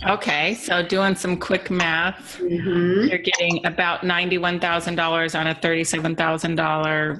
Okay, 0.07 0.55
so 0.55 0.81
doing 0.85 1.15
some 1.15 1.37
quick 1.37 1.69
math, 1.69 2.37
Mm-hmm. 2.39 3.07
you're 3.09 3.19
getting 3.19 3.65
about 3.65 4.03
ninety-one 4.03 4.59
thousand 4.59 4.95
dollars 4.95 5.35
on 5.35 5.47
a 5.47 5.55
thirty-seven 5.55 6.15
thousand 6.15 6.55
dollar. 6.55 7.19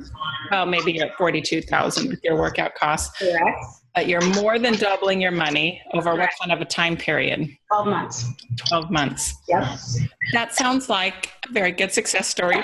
Well, 0.50 0.66
maybe 0.66 0.92
you're 0.94 1.06
at 1.08 1.16
forty-two 1.18 1.62
thousand 1.62 2.10
with 2.10 2.24
your 2.24 2.36
workout 2.38 2.74
costs, 2.76 3.18
Correct. 3.20 3.58
but 3.96 4.08
you're 4.08 4.26
more 4.36 4.58
than 4.58 4.74
doubling 4.76 5.22
your 5.22 5.32
money 5.32 5.82
over 5.94 6.10
what 6.12 6.16
Correct. 6.18 6.40
kind 6.40 6.52
of 6.52 6.60
a 6.62 6.66
time 6.66 6.98
period? 6.98 7.48
12 7.70 7.88
months. 7.88 8.26
Twelve 8.68 8.90
months. 8.92 9.36
Yep. 9.48 9.64
That 10.34 10.54
sounds 10.56 10.90
like 10.90 11.30
a 11.48 11.54
very 11.54 11.72
good 11.72 11.92
success 11.92 12.28
story. 12.28 12.64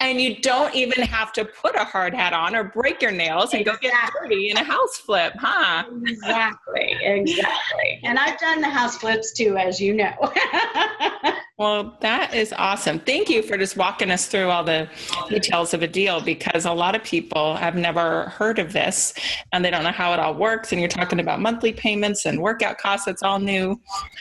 And 0.00 0.18
you 0.20 0.36
don't 0.40 0.74
even 0.74 1.02
have 1.02 1.30
to 1.34 1.44
put 1.44 1.76
a 1.76 1.84
hard 1.84 2.14
hat 2.14 2.32
on 2.32 2.56
or 2.56 2.64
break 2.64 3.02
your 3.02 3.10
nails 3.10 3.52
and 3.52 3.64
go 3.64 3.72
get 3.80 3.92
Exactly. 3.92 4.28
dirty 4.28 4.50
in 4.50 4.56
a 4.56 4.64
house 4.64 4.96
flip, 4.96 5.34
huh? 5.38 5.84
exactly. 6.06 6.96
Exactly. 7.02 8.00
And 8.02 8.18
I've 8.18 8.38
done 8.38 8.60
the 8.62 8.68
house 8.68 8.96
flips 8.96 9.32
too, 9.32 9.56
as 9.58 9.78
you 9.80 9.92
know. 9.94 10.14
Well, 11.60 11.94
that 12.00 12.32
is 12.32 12.54
awesome. 12.56 13.00
Thank 13.00 13.28
you 13.28 13.42
for 13.42 13.58
just 13.58 13.76
walking 13.76 14.10
us 14.10 14.24
through 14.28 14.48
all 14.48 14.64
the 14.64 14.88
details 15.28 15.74
of 15.74 15.82
a 15.82 15.86
deal 15.86 16.22
because 16.22 16.64
a 16.64 16.72
lot 16.72 16.94
of 16.94 17.04
people 17.04 17.54
have 17.54 17.76
never 17.76 18.30
heard 18.30 18.58
of 18.58 18.72
this 18.72 19.12
and 19.52 19.62
they 19.62 19.70
don't 19.70 19.84
know 19.84 19.90
how 19.90 20.14
it 20.14 20.18
all 20.18 20.32
works. 20.32 20.72
And 20.72 20.80
you're 20.80 20.88
talking 20.88 21.20
about 21.20 21.38
monthly 21.38 21.74
payments 21.74 22.24
and 22.24 22.40
workout 22.40 22.78
costs. 22.78 23.06
It's 23.08 23.22
all 23.22 23.38
new 23.38 23.78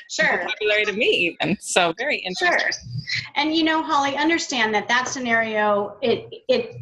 sure. 0.10 0.44
vocabulary 0.44 0.84
to 0.84 0.92
me, 0.92 1.38
even. 1.40 1.58
So 1.62 1.94
very 1.98 2.18
interesting. 2.18 2.60
Sure. 2.60 3.30
And 3.36 3.56
you 3.56 3.64
know, 3.64 3.84
Holly, 3.84 4.18
understand 4.18 4.76
that 4.76 4.90
that 4.90 5.08
scenario, 5.08 5.96
it 6.02 6.28
it 6.50 6.76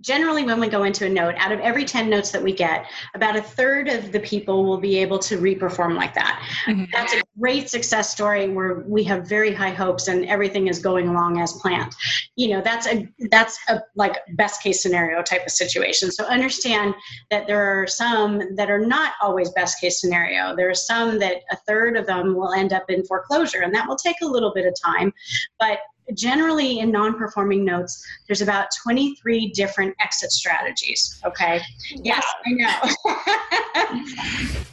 generally 0.00 0.44
when 0.44 0.60
we 0.60 0.68
go 0.68 0.84
into 0.84 1.06
a 1.06 1.08
note, 1.08 1.34
out 1.38 1.52
of 1.52 1.60
every 1.60 1.84
10 1.84 2.08
notes 2.08 2.30
that 2.30 2.42
we 2.42 2.52
get, 2.52 2.86
about 3.14 3.36
a 3.36 3.42
third 3.42 3.88
of 3.88 4.12
the 4.12 4.20
people 4.20 4.64
will 4.64 4.78
be 4.78 4.98
able 4.98 5.18
to 5.18 5.38
reperform 5.38 5.96
like 5.96 6.14
that. 6.14 6.42
Mhm. 6.66 6.88
That's 6.92 7.12
a 7.14 7.22
great 7.38 7.68
success 7.68 8.10
story 8.10 8.48
where 8.48 8.84
we 8.86 9.04
have 9.04 9.28
very 9.28 9.52
high 9.52 9.70
hopes 9.70 10.08
and 10.08 10.26
everything 10.26 10.68
is 10.68 10.78
going 10.78 11.08
along 11.08 11.40
as 11.40 11.52
planned. 11.54 11.94
You 12.36 12.48
know, 12.48 12.62
that's 12.62 12.86
a 12.86 13.08
that's 13.30 13.58
a 13.68 13.82
like 13.94 14.16
best 14.36 14.62
case 14.62 14.82
scenario 14.82 15.22
type 15.22 15.44
of 15.44 15.52
situation. 15.52 16.10
So 16.10 16.24
understand 16.24 16.94
that 17.30 17.46
there 17.46 17.60
are 17.60 17.86
some 17.86 18.56
that 18.56 18.70
are 18.70 18.84
not 18.84 19.12
always 19.20 19.50
best 19.50 19.80
case 19.80 20.00
scenario. 20.00 20.56
There 20.56 20.70
are 20.70 20.74
some 20.74 21.18
that 21.18 21.42
a 21.50 21.56
third 21.68 21.96
of 21.96 22.06
them 22.06 22.34
will 22.34 22.52
end 22.52 22.72
up 22.72 22.84
in 22.88 23.04
foreclosure 23.04 23.62
and 23.62 23.74
that 23.74 23.86
will 23.88 23.96
take 23.96 24.16
a 24.22 24.26
little 24.26 24.52
bit 24.52 24.66
of 24.66 24.74
time. 24.80 25.12
But 25.58 25.80
generally 26.14 26.80
in 26.80 26.90
non-performing 26.90 27.64
notes 27.64 28.04
there's 28.26 28.42
about 28.42 28.68
23 28.82 29.50
different 29.50 29.94
exit 30.00 30.30
strategies 30.30 31.20
okay? 31.24 31.60
Yes 32.02 32.24
i 32.46 32.50
know. 32.50 32.78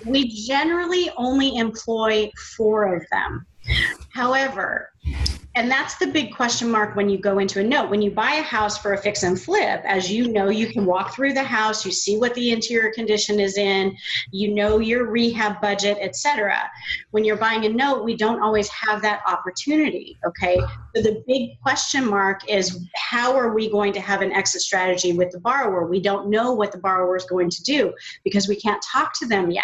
We 0.07 0.29
generally 0.47 1.09
only 1.17 1.57
employ 1.57 2.31
four 2.55 2.95
of 2.95 3.05
them. 3.11 3.45
However 4.13 4.91
and 5.55 5.71
that's 5.71 5.95
the 5.95 6.05
big 6.05 6.35
question 6.35 6.69
mark 6.69 6.95
when 6.95 7.09
you 7.09 7.17
go 7.17 7.39
into 7.39 7.59
a 7.59 7.63
note. 7.63 7.89
When 7.89 7.99
you 7.99 8.11
buy 8.11 8.33
a 8.33 8.43
house 8.43 8.77
for 8.77 8.93
a 8.93 8.97
fix 8.97 9.23
and 9.23 9.41
flip 9.41 9.81
as 9.85 10.11
you 10.11 10.27
know 10.27 10.49
you 10.49 10.67
can 10.67 10.85
walk 10.85 11.15
through 11.15 11.33
the 11.33 11.43
house 11.43 11.83
you 11.83 11.91
see 11.91 12.17
what 12.17 12.35
the 12.35 12.51
interior 12.51 12.91
condition 12.91 13.39
is 13.39 13.57
in 13.57 13.97
you 14.31 14.53
know 14.53 14.77
your 14.77 15.09
rehab 15.09 15.59
budget 15.59 15.97
etc 15.99 16.59
when 17.09 17.25
you're 17.25 17.37
buying 17.37 17.65
a 17.65 17.69
note 17.69 18.03
we 18.03 18.15
don't 18.15 18.41
always 18.41 18.69
have 18.69 19.01
that 19.01 19.21
opportunity 19.25 20.19
okay? 20.25 20.59
So 20.95 21.01
the 21.01 21.23
big 21.25 21.59
question 21.61 22.07
mark 22.07 22.47
is 22.47 22.85
how 22.95 23.35
are 23.35 23.53
we 23.53 23.69
going 23.69 23.93
to 23.93 23.99
have 23.99 24.21
an 24.21 24.31
exit 24.31 24.61
strategy 24.61 25.13
with 25.13 25.31
the 25.31 25.39
borrower? 25.39 25.87
We 25.87 25.99
don't 25.99 26.29
know 26.29 26.53
what 26.53 26.71
the 26.71 26.77
borrower 26.77 27.15
is 27.15 27.25
going 27.25 27.49
to 27.49 27.63
do 27.63 27.93
because 28.23 28.47
we 28.47 28.55
can't 28.55 28.83
talk 28.93 29.13
to 29.19 29.25
them 29.25 29.49
yet 29.49 29.63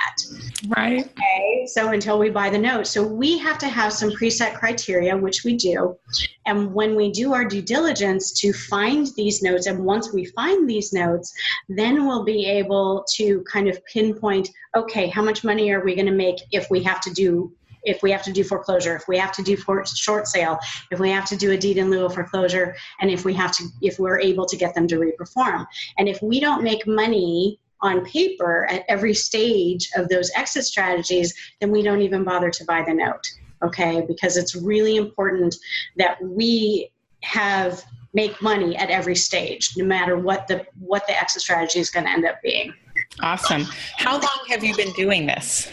Right. 0.67 1.05
Okay, 1.05 1.67
so 1.67 1.89
until 1.89 2.17
we 2.19 2.29
buy 2.29 2.49
the 2.49 2.57
note. 2.57 2.87
So 2.87 3.05
we 3.05 3.37
have 3.39 3.57
to 3.59 3.67
have 3.67 3.91
some 3.91 4.11
preset 4.11 4.55
criteria, 4.55 5.15
which 5.15 5.32
we 5.43 5.55
do. 5.55 5.97
And 6.45 6.73
when 6.73 6.95
we 6.95 7.11
do 7.11 7.33
our 7.33 7.45
due 7.45 7.61
diligence 7.61 8.31
to 8.41 8.53
find 8.53 9.07
these 9.15 9.41
notes, 9.41 9.67
and 9.67 9.85
once 9.85 10.13
we 10.13 10.25
find 10.25 10.69
these 10.69 10.93
notes, 10.93 11.33
then 11.69 12.05
we'll 12.05 12.25
be 12.25 12.45
able 12.45 13.05
to 13.15 13.43
kind 13.51 13.67
of 13.67 13.83
pinpoint 13.85 14.49
okay, 14.75 15.07
how 15.07 15.21
much 15.21 15.43
money 15.43 15.71
are 15.71 15.83
we 15.83 15.95
going 15.95 16.07
to 16.07 16.11
make 16.11 16.37
if 16.51 16.69
we 16.71 16.81
have 16.83 16.99
to 17.01 17.11
do 17.11 17.51
if 17.83 18.01
we 18.01 18.11
have 18.11 18.23
to 18.23 18.31
do 18.31 18.43
foreclosure, 18.43 18.95
if 18.95 19.07
we 19.07 19.17
have 19.17 19.33
to 19.33 19.43
do 19.43 19.57
for 19.57 19.85
short 19.85 20.25
sale, 20.27 20.57
if 20.91 20.99
we 20.99 21.09
have 21.09 21.25
to 21.25 21.35
do 21.35 21.51
a 21.51 21.57
deed 21.57 21.77
in 21.77 21.89
lieu 21.89 22.05
of 22.05 22.13
foreclosure, 22.13 22.75
and 23.01 23.11
if 23.11 23.25
we 23.25 23.33
have 23.33 23.51
to, 23.57 23.65
if 23.81 23.99
we're 23.99 24.19
able 24.19 24.45
to 24.45 24.55
get 24.55 24.73
them 24.73 24.87
to 24.87 24.95
reperform. 24.95 25.65
And 25.97 26.07
if 26.07 26.21
we 26.21 26.39
don't 26.39 26.63
make 26.63 26.87
money 26.87 27.59
on 27.81 28.05
paper 28.05 28.65
at 28.69 28.85
every 28.87 29.13
stage 29.13 29.89
of 29.97 30.07
those 30.07 30.31
exit 30.35 30.63
strategies, 30.63 31.33
then 31.59 31.71
we 31.71 31.83
don't 31.83 32.01
even 32.01 32.23
bother 32.23 32.49
to 32.49 32.65
buy 32.65 32.83
the 32.87 32.93
note. 32.93 33.27
Okay, 33.63 34.03
because 34.07 34.37
it's 34.37 34.55
really 34.55 34.97
important 34.97 35.55
that 35.97 36.21
we 36.21 36.91
have 37.21 37.83
make 38.13 38.41
money 38.41 38.75
at 38.75 38.89
every 38.89 39.15
stage, 39.15 39.71
no 39.77 39.85
matter 39.85 40.17
what 40.17 40.47
the 40.47 40.65
what 40.79 41.05
the 41.07 41.19
exit 41.19 41.41
strategy 41.41 41.79
is 41.79 41.89
going 41.89 42.05
to 42.05 42.11
end 42.11 42.25
up 42.25 42.41
being. 42.43 42.73
Awesome. 43.21 43.65
How 43.97 44.13
long 44.13 44.45
have 44.49 44.63
you 44.63 44.75
been 44.75 44.91
doing 44.93 45.25
this? 45.25 45.71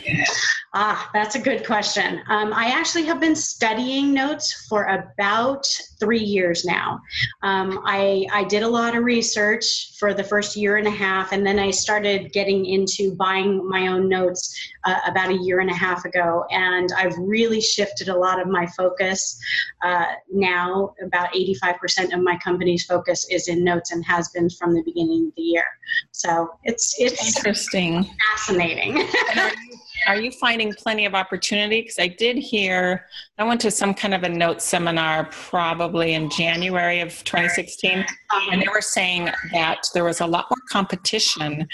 Ah, 0.73 1.11
that's 1.13 1.35
a 1.35 1.41
good 1.41 1.67
question. 1.67 2.21
Um, 2.29 2.53
I 2.53 2.67
actually 2.67 3.05
have 3.07 3.19
been 3.19 3.35
studying 3.35 4.15
notes 4.15 4.67
for 4.69 4.85
about 4.85 5.67
three 5.99 6.23
years 6.23 6.65
now. 6.65 7.01
Um, 7.43 7.83
I, 7.85 8.27
I 8.33 8.45
did 8.45 8.63
a 8.63 8.69
lot 8.69 8.97
of 8.97 9.03
research 9.03 9.97
for 9.99 10.15
the 10.15 10.23
first 10.23 10.57
year 10.57 10.77
and 10.77 10.87
a 10.87 10.93
half, 10.93 11.33
and 11.33 11.45
then 11.45 11.59
I 11.59 11.73
started 11.73 12.33
getting 12.33 12.67
into 12.67 13.17
buying 13.17 13.69
my 13.69 13.89
own 13.89 14.09
notes 14.09 14.57
uh, 14.85 15.01
about 15.09 15.31
a 15.31 15.39
year 15.39 15.59
and 15.59 15.71
a 15.71 15.75
half 15.75 16.05
ago. 16.05 16.45
And 16.51 16.91
I've 16.97 17.17
really 17.19 17.61
shifted 17.61 18.09
a 18.09 18.17
lot 18.17 18.41
of 18.41 18.47
my 18.47 18.67
focus. 18.67 19.41
Uh, 19.83 20.07
now, 20.33 20.95
about 21.05 21.33
85% 21.35 22.15
of 22.15 22.23
my 22.23 22.39
company's 22.39 22.85
focus 22.85 23.27
is 23.29 23.49
in 23.49 23.65
notes 23.65 23.91
and 23.91 24.05
has 24.05 24.29
been 24.29 24.49
from 24.49 24.75
the 24.75 24.83
beginning 24.83 25.27
of 25.29 25.35
the 25.37 25.43
year. 25.43 25.67
So 26.13 26.51
it's 26.63 26.95
it's 26.99 27.30
Interesting. 27.37 28.09
fascinating. 28.31 28.99
Are, 29.37 29.49
you, 29.49 29.79
are 30.07 30.17
you 30.17 30.31
finding 30.33 30.73
plenty 30.73 31.05
of 31.05 31.15
opportunity? 31.15 31.83
Because 31.83 31.99
I 31.99 32.09
did 32.09 32.37
hear, 32.37 33.07
I 33.39 33.45
went 33.45 33.61
to 33.63 33.71
some 33.71 33.95
kind 33.95 34.15
of 34.15 34.23
a 34.23 34.29
note 34.29 34.63
seminar 34.63 35.29
probably 35.31 36.15
in 36.15 36.31
January 36.31 37.01
of 37.01 37.11
2016, 37.25 38.05
and 38.51 38.63
they 38.63 38.69
were 38.73 38.81
saying 38.81 39.31
that 39.53 39.89
there 39.95 40.05
was 40.05 40.21
a 40.21 40.27
lot 40.27 40.47
more 40.51 40.63
competition 40.71 41.69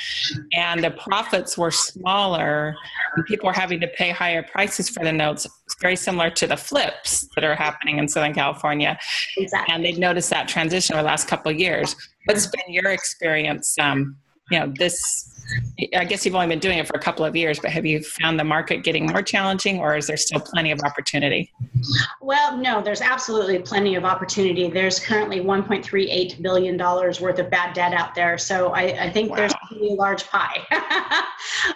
and 0.53 0.83
the 0.83 0.91
profits 0.91 1.57
were 1.57 1.71
smaller 1.71 2.75
and 3.15 3.25
people 3.27 3.47
were 3.47 3.53
having 3.53 3.81
to 3.81 3.89
pay 3.89 4.11
higher 4.11 4.43
prices 4.43 4.89
for 4.89 5.05
the 5.05 5.13
notes. 5.13 5.47
It's 5.65 5.77
very 5.81 5.97
similar 5.97 6.31
to 6.31 6.47
the 6.47 6.57
flips 6.57 7.29
that 7.35 7.45
are 7.45 7.55
happening 7.55 7.99
in 7.99 8.09
Southern 8.09 8.35
California. 8.35 8.99
exactly. 9.37 9.75
And 9.75 9.85
they've 9.85 9.99
noticed 9.99 10.31
that 10.31 10.49
transition 10.49 10.95
over 10.95 11.03
the 11.03 11.07
last 11.07 11.29
couple 11.29 11.51
of 11.51 11.59
years. 11.59 11.95
What's 12.27 12.47
been 12.47 12.73
your 12.73 12.91
experience? 12.91 13.77
Um, 13.79 14.17
you 14.51 14.61
know, 14.61 14.73
this, 14.77 15.36
I 15.95 16.05
guess 16.05 16.25
you've 16.25 16.35
only 16.35 16.49
been 16.49 16.59
doing 16.59 16.79
it 16.79 16.87
for 16.87 16.97
a 16.97 17.01
couple 17.01 17.25
of 17.25 17.37
years, 17.37 17.59
but 17.59 17.71
have 17.71 17.85
you 17.85 18.03
found 18.03 18.39
the 18.39 18.45
market 18.45 18.83
getting 18.83 19.07
more 19.07 19.23
challenging 19.23 19.79
or 19.79 19.97
is 19.97 20.07
there 20.07 20.17
still 20.17 20.41
plenty 20.41 20.71
of 20.71 20.81
opportunity? 20.81 21.53
Well, 22.21 22.57
no, 22.57 22.83
there's 22.83 23.01
absolutely 23.01 23.59
plenty 23.59 23.95
of 23.95 24.05
opportunity. 24.05 24.69
There's 24.71 24.99
currently 24.99 25.41
$1.38 25.41 26.43
billion 26.43 26.79
worth 26.79 27.39
of 27.39 27.51
bad 27.51 27.75
debt 27.75 27.93
out 27.93 28.15
there. 28.15 28.39
So 28.39 28.73
I, 28.73 29.05
I 29.05 29.11
think 29.11 29.35
there's 29.37 29.53
a 29.53 29.59
really 29.73 29.95
large 29.95 30.27
pie. 30.29 30.59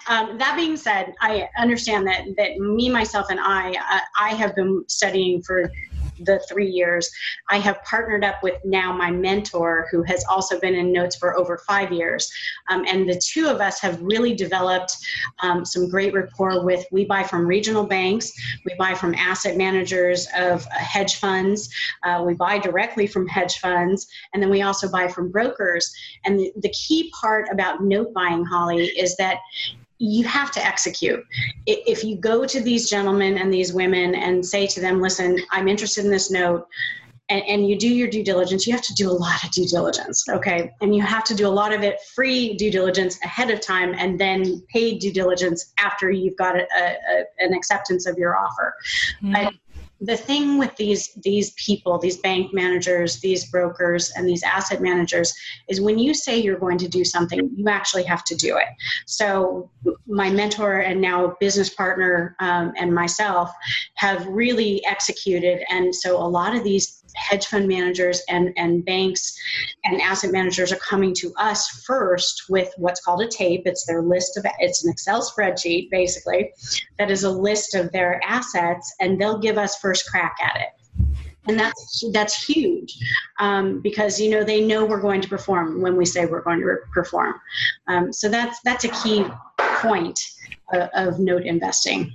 um, 0.09 0.39
that 0.39 0.55
being 0.57 0.77
said, 0.77 1.13
I 1.21 1.49
understand 1.59 2.07
that, 2.07 2.25
that 2.37 2.59
me, 2.59 2.89
myself, 2.89 3.27
and 3.31 3.39
I, 3.39 3.71
uh, 3.73 4.01
I 4.19 4.31
have 4.31 4.55
been 4.57 4.85
studying 4.89 5.43
for 5.43 5.71
the 6.25 6.41
three 6.49 6.69
years. 6.69 7.11
I 7.51 7.59
have 7.59 7.83
partnered 7.85 8.25
up 8.25 8.43
with 8.43 8.57
now 8.65 8.93
my 8.93 9.11
mentor, 9.11 9.89
who 9.91 10.03
has 10.05 10.25
also 10.29 10.59
been 10.61 10.75
in 10.75 10.93
notes 10.93 11.17
for 11.17 11.37
over 11.37 11.59
five 11.67 11.93
years. 11.93 12.31
Um, 12.69 12.85
and 12.87 13.09
the 13.09 13.21
two 13.21 13.49
of 13.49 13.61
us 13.61 13.81
have 13.81 14.01
really 14.01 14.35
developed 14.35 14.97
um, 15.43 15.65
some 15.65 15.89
great 15.89 16.15
rapport 16.15 16.65
with, 16.65 16.85
we 16.91 17.05
buy 17.05 17.23
from 17.23 17.47
regional 17.47 17.85
banks, 17.85 18.33
we 18.65 18.75
buy 18.79 18.95
from 18.95 19.15
asset 19.15 19.57
managers 19.57 20.27
of 20.37 20.67
uh, 20.67 20.79
hedge 20.79 21.17
funds, 21.17 21.69
uh, 22.03 22.23
we 22.27 22.35
buy 22.35 22.59
directly 22.59 23.07
from 23.07 23.27
hedge 23.27 23.59
funds, 23.59 24.09
and 24.33 24.43
then 24.43 24.51
we 24.51 24.63
also 24.63 24.91
buy 24.91 25.09
from 25.09 25.31
brokers. 25.31 25.93
And 26.25 26.39
the, 26.39 26.53
the 26.57 26.71
key 26.71 27.13
part 27.21 27.49
about 27.51 27.83
note 27.83 28.13
buying, 28.15 28.45
Holly, 28.45 28.87
is 28.87 29.17
that 29.17 29.39
you 30.01 30.25
have 30.25 30.51
to 30.51 30.65
execute. 30.65 31.23
If 31.67 32.03
you 32.03 32.17
go 32.17 32.47
to 32.47 32.61
these 32.61 32.89
gentlemen 32.89 33.37
and 33.37 33.53
these 33.53 33.75
women 33.75 34.15
and 34.15 34.45
say 34.45 34.67
to 34.67 34.81
them, 34.81 35.01
listen, 35.01 35.39
I'm 35.51 35.69
interested 35.69 36.07
in 36.07 36.11
this 36.11 36.31
note, 36.31 36.67
and, 37.29 37.43
and 37.47 37.69
you 37.69 37.79
do 37.79 37.87
your 37.87 38.09
due 38.09 38.25
diligence, 38.25 38.67
you 38.67 38.73
have 38.73 38.83
to 38.83 38.95
do 38.95 39.11
a 39.11 39.13
lot 39.13 39.45
of 39.45 39.51
due 39.51 39.67
diligence, 39.67 40.27
okay? 40.31 40.73
And 40.81 40.97
you 40.97 41.03
have 41.03 41.23
to 41.25 41.35
do 41.35 41.47
a 41.47 41.53
lot 41.53 41.75
of 41.75 41.83
it 41.83 42.01
free 42.15 42.55
due 42.55 42.71
diligence 42.71 43.23
ahead 43.23 43.51
of 43.51 43.61
time 43.61 43.95
and 43.97 44.19
then 44.19 44.63
paid 44.73 45.01
due 45.01 45.13
diligence 45.13 45.73
after 45.79 46.11
you've 46.11 46.37
got 46.37 46.57
a, 46.57 46.63
a, 46.63 47.25
an 47.39 47.53
acceptance 47.53 48.07
of 48.07 48.17
your 48.17 48.39
offer. 48.39 48.75
Mm-hmm. 49.23 49.55
The 50.01 50.17
thing 50.17 50.59
with 50.59 50.75
these 50.77 51.13
these 51.23 51.53
people 51.53 51.99
these 51.99 52.17
bank 52.17 52.55
managers 52.55 53.21
these 53.21 53.51
brokers 53.51 54.13
and 54.17 54.27
these 54.27 54.43
asset 54.43 54.81
managers 54.81 55.35
is 55.69 55.81
when 55.81 55.99
you 55.99 56.15
say 56.15 56.39
you're 56.39 56.59
going 56.59 56.79
to 56.79 56.89
do 56.89 57.05
something 57.05 57.51
you 57.55 57.69
actually 57.69 58.05
have 58.05 58.25
to 58.25 58.35
do 58.35 58.57
it. 58.57 58.69
So 59.07 59.71
my 60.07 60.31
mentor 60.31 60.79
and 60.79 61.01
now 61.01 61.37
business 61.41 61.69
partner 61.69 62.37
um, 62.41 62.73
and 62.79 62.95
myself 62.95 63.51
have 63.97 64.27
really 64.27 64.85
executed 64.87 65.63
and 65.69 65.95
so 65.95 66.17
a 66.17 66.27
lot 66.27 66.55
of 66.55 66.65
these 66.65 67.00
hedge 67.15 67.47
fund 67.47 67.69
managers 67.69 68.23
and, 68.29 68.53
and 68.57 68.85
banks 68.85 69.37
and 69.85 70.01
asset 70.01 70.33
managers 70.33 70.73
are 70.73 70.77
coming 70.77 71.15
to 71.15 71.33
us 71.37 71.69
first 71.87 72.45
with 72.49 72.73
what's 72.77 73.01
called 73.01 73.23
a 73.23 73.29
tape. 73.29 73.63
It's 73.65 73.87
their 73.87 74.03
list 74.03 74.37
of, 74.37 74.47
it's 74.59 74.85
an 74.85 74.91
Excel 74.91 75.23
spreadsheet 75.23 75.91
basically, 75.91 76.53
that 76.99 77.11
is 77.11 77.25
a 77.25 77.31
list 77.31 77.75
of 77.75 77.93
their 77.93 78.21
assets, 78.25 78.95
and 79.01 79.21
they'll 79.21 79.39
give 79.39 79.59
us 79.59 79.79
first 79.79 80.11
crack 80.11 80.37
at 80.43 80.61
it. 80.61 80.69
And 81.47 81.59
that's 81.59 82.05
that's 82.13 82.45
huge 82.45 82.99
um, 83.41 83.81
because 83.81 84.21
you 84.21 84.31
know 84.31 84.45
they 84.45 84.61
know 84.61 84.85
we're 84.85 85.01
going 85.01 85.23
to 85.23 85.29
perform 85.29 85.81
when 85.81 85.97
we 85.97 86.05
say 86.05 86.27
we're 86.27 86.43
going 86.43 86.61
to 86.61 86.77
perform. 86.93 87.41
Um, 87.89 88.13
so 88.13 88.29
that's 88.29 88.61
that's 88.61 88.85
a 88.85 88.89
key 88.89 89.25
point 89.59 90.21
uh, 90.73 90.89
of 90.95 91.19
note 91.19 91.45
investing 91.45 92.13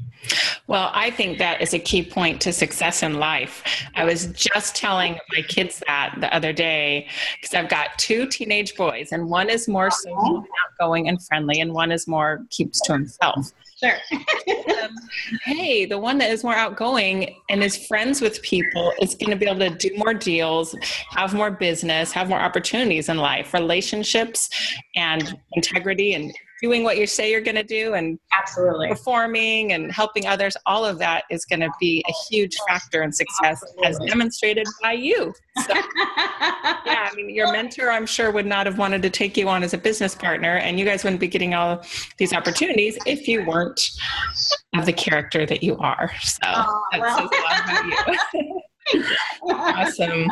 well, 0.68 0.92
I 0.94 1.12
think 1.12 1.38
that 1.38 1.62
is 1.62 1.74
a 1.74 1.80
key 1.80 2.04
point 2.04 2.42
to 2.42 2.54
success 2.54 3.04
in 3.04 3.16
life. 3.16 3.64
I 3.96 4.06
was 4.06 4.28
just 4.28 4.76
telling 4.76 5.20
my 5.36 5.42
kids 5.44 5.84
that 5.88 6.16
the 6.20 6.34
other 6.34 6.54
day 6.54 7.08
because 7.40 7.54
I've 7.54 7.70
got 7.70 7.98
two 7.98 8.28
teenage 8.28 8.76
boys, 8.76 9.12
and 9.12 9.30
one 9.30 9.50
is 9.50 9.68
more 9.68 9.92
social, 9.92 10.44
outgoing, 10.66 11.10
and 11.10 11.22
friendly, 11.24 11.62
and 11.62 11.74
one 11.74 11.92
is 11.92 12.08
more 12.08 12.46
keeps 12.50 12.82
to 12.82 12.94
himself. 12.94 13.52
Sure. 13.78 13.98
um, 14.84 14.96
hey, 15.44 15.86
the 15.86 15.98
one 15.98 16.18
that 16.20 16.32
is 16.32 16.44
more 16.44 16.56
outgoing 16.56 17.36
and 17.50 17.62
is 17.62 17.88
friends 17.88 18.22
with 18.22 18.42
people 18.42 18.94
is 19.02 19.16
going 19.16 19.32
to 19.32 19.36
be 19.36 19.46
able 19.46 19.60
to 19.60 19.70
do 19.70 19.96
more 19.98 20.14
deals, 20.14 20.76
have 21.10 21.34
more 21.34 21.52
business, 21.52 22.12
have 22.14 22.30
more 22.30 22.40
opportunities 22.40 23.10
in 23.10 23.18
life, 23.18 23.54
relationships, 23.54 24.50
and 24.96 25.38
integrity 25.54 26.14
and 26.14 26.34
doing 26.62 26.84
what 26.84 26.98
you 26.98 27.06
say 27.08 27.32
you're 27.32 27.42
going 27.42 27.56
to 27.56 27.64
do 27.64 27.94
and 27.94 28.20
absolutely. 28.38 28.88
performing 28.88 29.74
and 29.74 29.92
helping 29.92 30.26
others 30.26 30.56
all 30.66 30.86
of 30.86 30.98
that 31.00 31.24
is 31.30 31.46
going 31.46 31.60
to 31.60 31.70
be 31.80 32.04
a 32.08 32.14
huge 32.30 32.56
factor 32.68 33.04
in 33.04 33.12
success 33.12 33.62
absolutely. 33.64 33.88
as 33.88 34.00
demonstrated 34.10 34.68
by 34.82 34.94
you. 34.94 35.34
So, 35.66 35.74
yeah 35.74 37.10
i 37.10 37.16
mean 37.16 37.30
your 37.34 37.52
mentor 37.52 37.90
i'm 37.90 38.06
sure 38.06 38.30
would 38.30 38.46
not 38.46 38.66
have 38.66 38.78
wanted 38.78 39.02
to 39.04 39.10
take 39.10 39.38
you 39.38 39.48
on 39.48 39.64
as 39.64 39.74
a 39.74 39.78
business 39.78 40.14
partner 40.14 40.58
and 40.58 40.78
you 40.78 40.86
guys 40.86 41.04
wouldn't 41.04 41.22
be 41.22 41.28
getting 41.28 41.54
all 41.54 41.82
these 42.18 42.34
opportunities 42.34 42.98
if 43.06 43.28
you 43.28 43.46
weren't 43.46 43.80
of 44.78 44.86
the 44.86 44.94
character 44.94 45.46
that 45.46 45.64
you 45.64 45.78
are. 45.78 46.12
So 46.22 46.40
oh, 46.44 46.84
well. 47.00 47.18
says 47.18 47.30
a 47.32 47.42
lot 47.44 47.86
about 47.86 48.34
you. 48.34 48.62
Awesome 49.48 50.28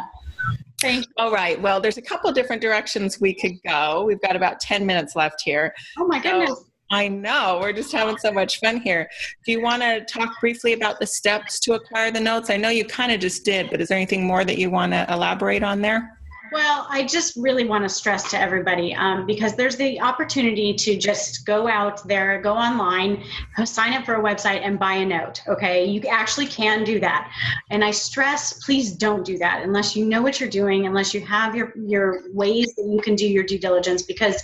Thank 0.84 1.06
you. 1.06 1.14
All 1.18 1.32
right. 1.32 1.60
Well, 1.62 1.82
there's 1.82 1.98
a 1.98 2.02
couple 2.02 2.32
different 2.32 2.62
directions 2.62 3.20
we 3.20 3.34
could 3.34 3.54
go. 3.66 4.04
We've 4.06 4.22
got 4.22 4.36
about 4.36 4.60
10 4.60 4.86
minutes 4.86 5.16
left 5.16 5.42
here. 5.42 5.74
Oh, 5.98 6.06
my 6.06 6.20
goodness. 6.20 6.50
So, 6.50 6.66
I 6.92 7.08
know. 7.08 7.58
We're 7.62 7.74
just 7.74 7.92
having 7.92 8.18
so 8.18 8.32
much 8.32 8.60
fun 8.60 8.80
here. 8.82 9.10
Do 9.46 9.52
you 9.52 9.62
want 9.62 9.82
to 9.82 10.06
talk 10.06 10.40
briefly 10.40 10.74
about 10.74 11.00
the 11.00 11.08
steps 11.08 11.60
to 11.62 11.74
acquire 11.74 12.12
the 12.12 12.20
notes? 12.20 12.50
I 12.50 12.58
know 12.58 12.70
you 12.70 12.86
kind 12.86 13.12
of 13.12 13.20
just 13.20 13.44
did, 13.46 13.70
but 13.72 13.82
is 13.82 13.88
there 13.88 13.98
anything 13.98 14.26
more 14.26 14.46
that 14.46 14.60
you 14.60 14.70
want 14.70 14.92
to 14.92 15.12
elaborate 15.12 15.64
on 15.64 15.82
there? 15.82 16.20
Well, 16.54 16.86
I 16.88 17.04
just 17.04 17.36
really 17.36 17.66
want 17.66 17.84
to 17.84 17.90
stress 17.90 18.30
to 18.30 18.40
everybody 18.40 18.94
um, 18.94 19.26
because 19.26 19.56
there's 19.56 19.76
the 19.76 20.00
opportunity 20.00 20.72
to 20.76 20.96
just 20.96 21.48
go 21.48 21.68
out 21.68 22.08
there, 22.08 22.40
go 22.44 22.54
online, 22.54 23.24
sign 23.66 23.94
up 23.94 24.06
for 24.06 24.18
a 24.18 24.22
website, 24.22 24.62
and 24.62 24.78
buy 24.78 24.94
a 24.94 25.06
note. 25.06 25.42
Okay, 25.48 25.84
you 25.84 26.00
actually 26.02 26.46
can 26.46 26.84
do 26.84 27.00
that. 27.00 27.32
And 27.72 27.84
I 27.84 27.90
stress, 27.90 28.64
please 28.64 28.92
don't 28.92 29.26
do 29.26 29.40
that 29.40 29.64
unless 29.64 29.96
you 29.96 30.06
know 30.06 30.22
what 30.22 30.40
you're 30.40 30.48
doing, 30.48 30.86
unless 30.86 31.12
you 31.12 31.22
have 31.22 31.56
your 31.56 31.74
your 31.76 32.22
ways 32.32 32.76
that 32.76 32.86
you 32.86 33.02
can 33.02 33.16
do 33.16 33.28
your 33.28 33.44
due 33.44 33.58
diligence 33.58 34.04
because 34.04 34.44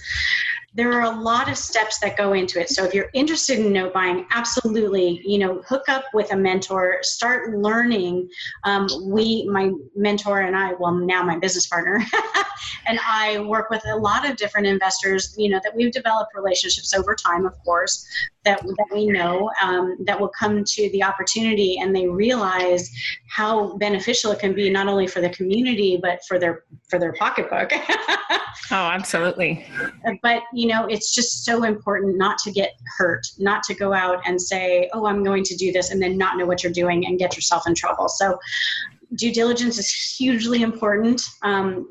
there 0.74 0.94
are 0.94 1.12
a 1.14 1.22
lot 1.22 1.50
of 1.50 1.58
steps 1.58 2.00
that 2.00 2.18
go 2.18 2.34
into 2.34 2.60
it. 2.60 2.70
So 2.70 2.84
if 2.84 2.94
you're 2.94 3.10
interested 3.14 3.60
in 3.60 3.74
note 3.74 3.94
buying, 3.94 4.26
absolutely, 4.32 5.22
you 5.26 5.40
know, 5.40 5.62
hook 5.68 5.90
up 5.90 6.06
with 6.14 6.32
a 6.32 6.36
mentor, 6.36 6.98
start 7.02 7.58
learning. 7.58 8.30
Um, 8.64 8.88
we, 9.08 9.48
my 9.50 9.72
mentor 9.96 10.42
and 10.42 10.56
I, 10.56 10.74
well, 10.74 10.94
now 10.94 11.24
my 11.24 11.38
business 11.38 11.68
partner, 11.68 12.02
and 12.88 13.00
I 13.06 13.40
work 13.40 13.70
with 13.70 13.84
a 13.86 13.96
lot 13.96 14.30
of 14.30 14.38
different 14.38 14.68
investors, 14.68 15.34
you 15.38 15.50
know, 15.50 15.60
that 15.64 15.76
we've 15.76 15.92
developed 15.92 16.34
relationships 16.36 16.94
over 16.94 17.16
time, 17.16 17.46
of 17.46 17.58
course, 17.64 18.06
that, 18.46 18.62
that 18.62 18.88
we 18.94 19.08
know 19.08 19.52
um, 19.62 19.98
that 20.06 20.20
will 20.20 20.30
come 20.30 20.64
to 20.64 20.90
the 20.92 21.04
opportunity 21.04 21.78
and 21.80 21.96
they 21.96 22.08
realize 22.08 22.90
how 23.30 23.78
beneficial 23.78 24.32
it 24.32 24.40
can 24.40 24.54
be 24.54 24.70
not 24.70 24.88
only 24.88 25.08
for 25.08 25.22
the 25.22 25.30
community 25.30 26.00
but 26.02 26.20
for 26.28 26.40
their 26.40 26.64
for 26.90 27.00
their 27.00 27.14
pocketbook. 27.14 27.72
Oh 28.72 28.76
absolutely. 28.76 29.66
But 30.22 30.44
you 30.54 30.68
know 30.68 30.86
it's 30.86 31.14
just 31.14 31.44
so 31.44 31.64
important 31.64 32.18
not 32.18 32.38
to 32.40 32.52
get 32.52 32.74
hurt 32.98 33.26
not 33.40 33.64
to 33.64 33.74
go 33.74 33.94
out 33.94 34.22
and 34.26 34.40
say 34.40 34.90
oh 34.94 35.06
i'm 35.06 35.24
going 35.24 35.44
to 35.46 35.56
do 35.56 35.72
this 35.72 35.92
and 35.92 36.02
then 36.02 36.18
not 36.18 36.38
know 36.38 36.46
what 36.46 36.64
you're 36.64 36.72
doing 36.72 37.06
and 37.08 37.18
get 37.18 37.36
yourself 37.36 37.68
in 37.68 37.74
trouble. 37.74 38.10
So 38.10 38.38
due 39.20 39.34
diligence 39.34 39.78
is 39.78 39.92
hugely 39.92 40.62
important. 40.62 41.22
Um, 41.44 41.88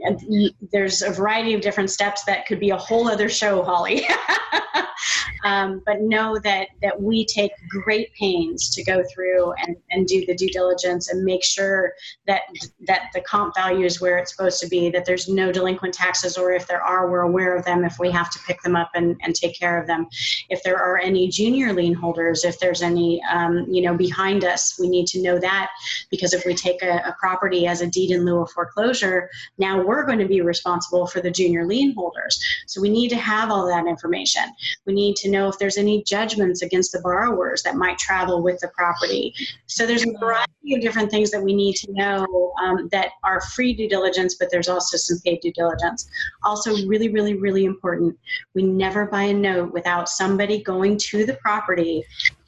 there's 0.72 1.02
a 1.02 1.10
variety 1.10 1.54
of 1.54 1.60
different 1.60 1.90
steps 1.90 2.24
that 2.24 2.46
could 2.46 2.58
be 2.58 2.70
a 2.70 2.76
whole 2.76 3.08
other 3.08 3.28
show, 3.28 3.62
Holly. 3.62 4.06
um, 5.44 5.82
but 5.86 6.00
know 6.00 6.38
that 6.42 6.68
that 6.82 7.00
we 7.00 7.24
take 7.26 7.52
great 7.68 8.12
pains 8.14 8.74
to 8.74 8.82
go 8.82 9.02
through 9.12 9.52
and, 9.64 9.76
and 9.90 10.06
do 10.06 10.24
the 10.26 10.34
due 10.34 10.48
diligence 10.48 11.10
and 11.10 11.24
make 11.24 11.44
sure 11.44 11.92
that 12.26 12.42
that 12.86 13.10
the 13.14 13.20
comp 13.20 13.54
value 13.54 13.84
is 13.84 14.00
where 14.00 14.18
it's 14.18 14.34
supposed 14.34 14.60
to 14.60 14.68
be. 14.68 14.90
That 14.90 15.04
there's 15.04 15.28
no 15.28 15.52
delinquent 15.52 15.94
taxes, 15.94 16.36
or 16.36 16.52
if 16.52 16.66
there 16.66 16.82
are, 16.82 17.10
we're 17.10 17.20
aware 17.20 17.56
of 17.56 17.64
them. 17.64 17.84
If 17.84 17.98
we 17.98 18.10
have 18.10 18.30
to 18.30 18.38
pick 18.46 18.60
them 18.62 18.76
up 18.76 18.90
and, 18.94 19.16
and 19.22 19.34
take 19.34 19.58
care 19.58 19.80
of 19.80 19.86
them, 19.86 20.06
if 20.48 20.62
there 20.62 20.78
are 20.78 20.98
any 20.98 21.28
junior 21.28 21.72
lien 21.72 21.94
holders, 21.94 22.44
if 22.44 22.58
there's 22.58 22.82
any 22.82 23.22
um, 23.30 23.66
you 23.68 23.82
know 23.82 23.96
behind 23.96 24.44
us, 24.44 24.78
we 24.78 24.88
need 24.88 25.06
to 25.08 25.22
know 25.22 25.38
that 25.38 25.70
because 26.10 26.32
if 26.32 26.44
we 26.44 26.54
take 26.54 26.82
a, 26.82 27.02
a 27.06 27.16
property 27.18 27.66
as 27.66 27.80
a 27.80 27.86
deed 27.86 28.10
in 28.10 28.24
lieu 28.24 28.42
of 28.42 28.50
foreclosure, 28.50 29.28
now 29.58 29.84
we're 29.84 30.04
going 30.04 30.18
to 30.18 30.28
be 30.28 30.40
responsible 30.40 31.06
for 31.06 31.20
the 31.20 31.30
junior 31.30 31.66
lien 31.66 31.94
holders. 31.94 32.42
So 32.66 32.80
we 32.80 32.90
need 32.90 33.08
to 33.10 33.16
have 33.16 33.50
all 33.50 33.66
that 33.66 33.86
information. 33.86 34.42
We 34.86 34.94
need 34.94 35.16
to 35.16 35.30
know 35.30 35.48
if 35.48 35.58
there's 35.58 35.78
any 35.78 36.02
judgments 36.04 36.62
against 36.62 36.92
the 36.92 37.00
borrowers 37.00 37.62
that 37.62 37.76
might 37.76 37.98
travel 37.98 38.42
with 38.42 38.60
the 38.60 38.68
property. 38.68 39.34
So 39.66 39.86
there's 39.86 40.06
a 40.06 40.18
variety 40.18 40.74
of 40.74 40.80
different 40.80 41.10
things 41.10 41.30
that 41.30 41.42
we 41.42 41.54
need 41.54 41.74
to 41.76 41.92
know 41.92 42.52
um, 42.62 42.88
that 42.92 43.10
are 43.24 43.40
free 43.40 43.74
due 43.74 43.88
diligence, 43.88 44.36
but 44.38 44.48
there's 44.50 44.68
also 44.68 44.96
some 44.96 45.18
paid 45.24 45.40
due 45.40 45.52
diligence. 45.52 46.08
Also, 46.44 46.86
really, 46.86 47.08
really, 47.08 47.34
really 47.34 47.64
important. 47.64 48.16
We 48.54 48.62
never 48.62 49.06
buy 49.06 49.24
a 49.24 49.34
note 49.34 49.72
without 49.72 50.08
somebody 50.08 50.62
going 50.62 50.98
to 50.98 51.24
the 51.24 51.34
property 51.34 52.04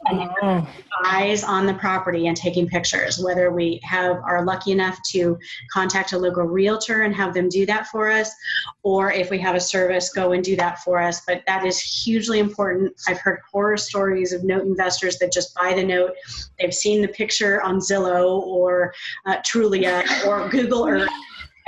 oh. 0.08 0.68
eyes 1.04 1.44
on 1.44 1.66
the 1.66 1.74
property 1.74 2.26
and 2.26 2.36
taking 2.36 2.66
pictures. 2.66 3.18
Whether 3.22 3.50
we 3.52 3.80
have 3.82 4.16
are 4.16 4.44
lucky 4.44 4.72
enough 4.72 4.98
to 5.10 5.38
contact 5.72 6.12
a 6.12 6.18
local 6.18 6.44
realtor 6.44 7.02
and 7.02 7.14
have 7.14 7.34
them 7.34 7.48
do 7.48 7.66
that 7.66 7.86
for 7.88 8.10
us, 8.10 8.34
or 8.82 9.12
if 9.12 9.30
we 9.30 9.38
have 9.38 9.54
a 9.54 9.60
service, 9.60 10.12
go 10.12 10.32
and 10.32 10.42
do 10.42 10.56
that 10.56 10.78
for 10.80 11.00
us. 11.00 11.22
But 11.26 11.42
that 11.46 11.64
is 11.64 11.80
hugely 11.80 12.38
important. 12.38 12.92
I've 13.08 13.20
heard 13.20 13.40
horror 13.52 13.76
stories 13.76 14.32
of 14.32 14.44
note 14.44 14.62
investors 14.62 15.18
that 15.18 15.32
just 15.32 15.54
buy 15.54 15.74
the 15.74 15.84
note. 15.84 16.12
They've 16.58 16.74
seen 16.74 17.02
the 17.02 17.08
picture 17.08 17.62
on 17.62 17.78
Zillow 17.78 18.40
or 18.40 18.94
uh, 19.26 19.36
Trulia 19.38 20.04
or 20.26 20.48
Google 20.48 20.86
Earth, 20.86 21.10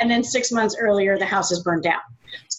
and 0.01 0.11
then 0.11 0.25
six 0.25 0.51
months 0.51 0.77
earlier, 0.79 1.19
the 1.19 1.27
house 1.27 1.53
is 1.53 1.63
burned 1.63 1.83
down. 1.83 2.01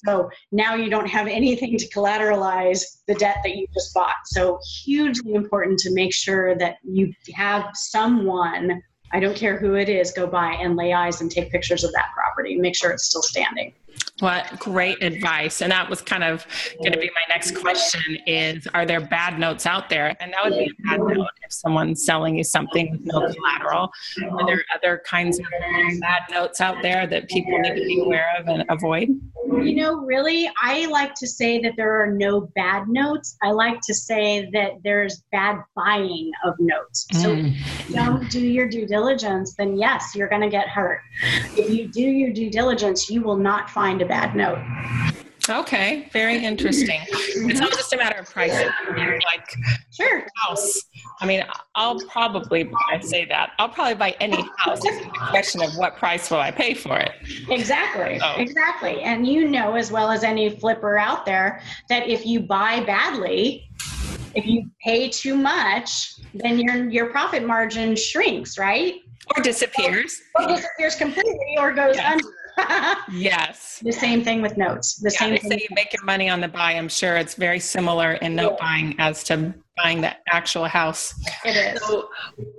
So 0.05 0.29
now 0.51 0.75
you 0.75 0.89
don't 0.89 1.07
have 1.07 1.27
anything 1.27 1.77
to 1.77 1.88
collateralize 1.89 2.81
the 3.07 3.15
debt 3.15 3.38
that 3.43 3.55
you 3.55 3.67
just 3.73 3.93
bought. 3.93 4.15
So 4.25 4.59
hugely 4.83 5.33
important 5.36 5.79
to 5.79 5.93
make 5.93 6.13
sure 6.13 6.55
that 6.55 6.77
you 6.83 7.13
have 7.33 7.69
someone, 7.73 8.81
I 9.12 9.19
don't 9.19 9.36
care 9.36 9.57
who 9.57 9.75
it 9.75 9.89
is, 9.89 10.12
go 10.12 10.27
by 10.27 10.53
and 10.53 10.75
lay 10.75 10.93
eyes 10.93 11.21
and 11.21 11.31
take 11.31 11.51
pictures 11.51 11.83
of 11.83 11.91
that 11.93 12.09
property, 12.13 12.55
make 12.55 12.75
sure 12.75 12.91
it's 12.91 13.05
still 13.05 13.21
standing. 13.21 13.73
What 14.23 14.57
great 14.57 15.03
advice. 15.03 15.62
And 15.62 15.69
that 15.73 15.89
was 15.89 16.01
kind 16.01 16.23
of 16.23 16.47
going 16.81 16.93
to 16.93 16.97
be 16.99 17.09
my 17.13 17.36
next 17.36 17.57
question 17.57 18.17
is 18.25 18.65
are 18.73 18.86
there 18.86 19.01
bad 19.01 19.38
notes 19.38 19.65
out 19.65 19.89
there? 19.89 20.15
And 20.21 20.31
that 20.31 20.45
would 20.45 20.57
be 20.57 20.71
a 20.71 20.83
bad 20.88 21.01
note 21.01 21.27
if 21.43 21.51
someone's 21.51 22.05
selling 22.05 22.38
you 22.38 22.45
something 22.45 22.91
with 22.91 23.01
no 23.03 23.19
collateral. 23.33 23.91
Are 24.31 24.45
there 24.45 24.63
other 24.73 25.01
kinds 25.05 25.39
of 25.39 25.45
bad 25.99 26.21
notes 26.31 26.62
out 26.62 26.81
there 26.81 27.05
that 27.05 27.27
people 27.27 27.59
need 27.59 27.75
to 27.75 27.86
be 27.86 27.99
aware 27.99 28.27
of 28.39 28.47
and 28.47 28.63
avoid? 28.69 29.09
You 29.45 29.75
know, 29.75 29.97
really, 29.97 30.49
I 30.62 30.86
like 30.86 31.13
to 31.15 31.27
say 31.27 31.62
that 31.62 31.73
there 31.75 32.01
are 32.01 32.07
no 32.12 32.49
bad 32.55 32.88
notes. 32.88 33.36
I 33.43 33.51
like 33.51 33.81
to 33.81 33.93
say 33.93 34.49
that 34.53 34.71
there's 34.83 35.21
bad 35.33 35.57
buying 35.75 36.31
of 36.45 36.53
notes. 36.59 37.05
So 37.21 37.36
Mm. 37.36 37.53
if 37.57 37.89
you 37.89 37.95
don't 37.95 38.31
do 38.31 38.39
your 38.39 38.67
due 38.69 38.88
diligence, 38.88 39.53
then 39.55 39.77
yes, 39.77 40.15
you're 40.15 40.29
going 40.29 40.41
to 40.41 40.49
get 40.49 40.69
hurt. 40.69 41.01
If 41.57 41.69
you 41.69 41.88
do 41.88 42.01
your 42.01 42.31
due 42.31 42.49
diligence, 42.49 43.09
you 43.09 43.21
will 43.21 43.38
not 43.38 43.69
find 43.69 44.01
a 44.01 44.05
bad 44.13 44.36
note. 44.36 44.60
Okay, 45.49 46.08
very 46.13 46.38
interesting. 46.45 47.02
It's 47.10 47.60
not 47.60 47.71
just 47.71 47.91
a 47.93 47.97
matter 47.97 48.19
of 48.19 48.30
pricing. 48.30 48.69
Like 48.95 49.49
Sure. 49.91 50.26
house. 50.38 50.82
I 51.19 51.26
mean, 51.26 51.43
I'll 51.76 51.99
probably 52.08 52.71
I 52.91 52.99
say 52.99 53.26
that 53.26 53.52
I'll 53.60 53.67
probably 53.69 53.95
buy 53.95 54.15
any 54.21 54.41
house. 54.60 54.80
It's 54.84 55.04
a 55.06 55.10
question 55.32 55.62
of 55.63 55.76
what 55.76 55.97
price 55.97 56.30
will 56.30 56.38
I 56.39 56.52
pay 56.52 56.73
for 56.76 56.97
it. 56.97 57.12
Exactly. 57.49 58.19
Oh. 58.23 58.36
Exactly. 58.38 59.02
And 59.02 59.28
you 59.28 59.47
know 59.49 59.73
as 59.73 59.91
well 59.91 60.12
as 60.12 60.23
any 60.23 60.47
flipper 60.60 60.97
out 60.97 61.26
there 61.26 61.62
that 61.89 62.08
if 62.08 62.23
you 62.26 62.39
buy 62.41 62.82
badly, 62.86 63.67
if 64.36 64.45
you 64.45 64.69
pay 64.82 65.10
too 65.10 65.36
much, 65.36 66.13
then 66.36 66.60
your 66.60 66.88
your 66.89 67.08
profit 67.08 67.43
margin 67.45 67.95
shrinks, 67.95 68.58
right? 68.60 68.93
Or 69.36 69.41
disappears. 69.43 70.21
Or 70.36 70.47
disappears 70.47 70.95
completely 70.95 71.56
or 71.58 71.73
goes 71.73 71.95
Yes. 71.97 72.12
under. 72.13 72.23
Yes. 73.11 73.79
the 73.83 73.91
same 73.91 74.23
thing 74.23 74.41
with 74.41 74.57
notes. 74.57 74.95
The 74.95 75.09
Yeah, 75.11 75.17
same 75.19 75.37
thing. 75.37 75.51
say 75.51 75.57
you 75.69 75.75
make 75.75 75.93
your 75.93 76.03
money 76.03 76.29
on 76.29 76.41
the 76.41 76.47
buy. 76.47 76.73
I'm 76.73 76.89
sure 76.89 77.15
it's 77.17 77.35
very 77.35 77.59
similar 77.59 78.13
in 78.13 78.35
note 78.35 78.57
buying 78.59 78.95
as 78.99 79.23
to 79.25 79.53
buying 79.77 80.01
the 80.01 80.15
actual 80.31 80.65
house. 80.65 81.13
It 81.43 81.55
is. 81.55 81.81
So, 81.81 82.09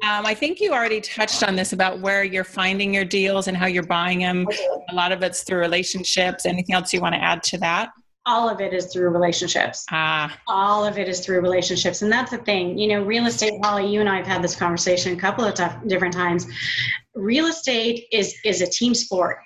um, 0.03 0.27
I 0.27 0.35
think 0.35 0.61
you 0.61 0.73
already 0.73 1.01
touched 1.01 1.43
on 1.45 1.55
this 1.55 1.73
about 1.73 2.01
where 2.01 2.25
you're 2.25 2.45
finding 2.45 2.93
your 2.93 3.05
deals 3.05 3.47
and 3.49 3.57
how 3.57 3.67
you're 3.67 3.87
buying 3.87 4.19
them. 4.21 4.47
A 4.91 4.95
lot 4.95 5.13
of 5.13 5.23
it's 5.23 5.43
through 5.43 5.61
relationships. 5.61 6.45
Anything 6.47 6.75
else 6.75 6.93
you 6.93 7.01
want 7.01 7.15
to 7.15 7.23
add 7.23 7.43
to 7.45 7.59
that? 7.59 7.91
All 8.27 8.49
of 8.49 8.61
it 8.61 8.73
is 8.73 8.93
through 8.93 9.11
relationships. 9.11 9.85
Ah, 9.91 10.39
all 10.49 10.85
of 10.85 10.99
it 10.99 11.09
is 11.09 11.21
through 11.21 11.41
relationships. 11.41 12.03
And 12.03 12.11
that's 12.11 12.31
the 12.31 12.39
thing 12.39 12.79
you 12.79 12.89
know 12.89 13.03
real 13.03 13.27
estate 13.27 13.53
holly 13.63 13.87
you 13.87 14.01
and 14.01 14.09
i 14.09 14.17
have 14.17 14.27
had 14.27 14.43
this 14.43 14.57
conversation 14.57 15.13
a 15.13 15.21
couple 15.21 15.45
of 15.45 15.55
different 15.87 16.15
times. 16.15 16.47
Real 17.15 17.47
estate 17.47 18.07
is 18.13 18.35
is 18.45 18.63
a 18.63 18.67
team 18.67 18.95
sport. 18.95 19.39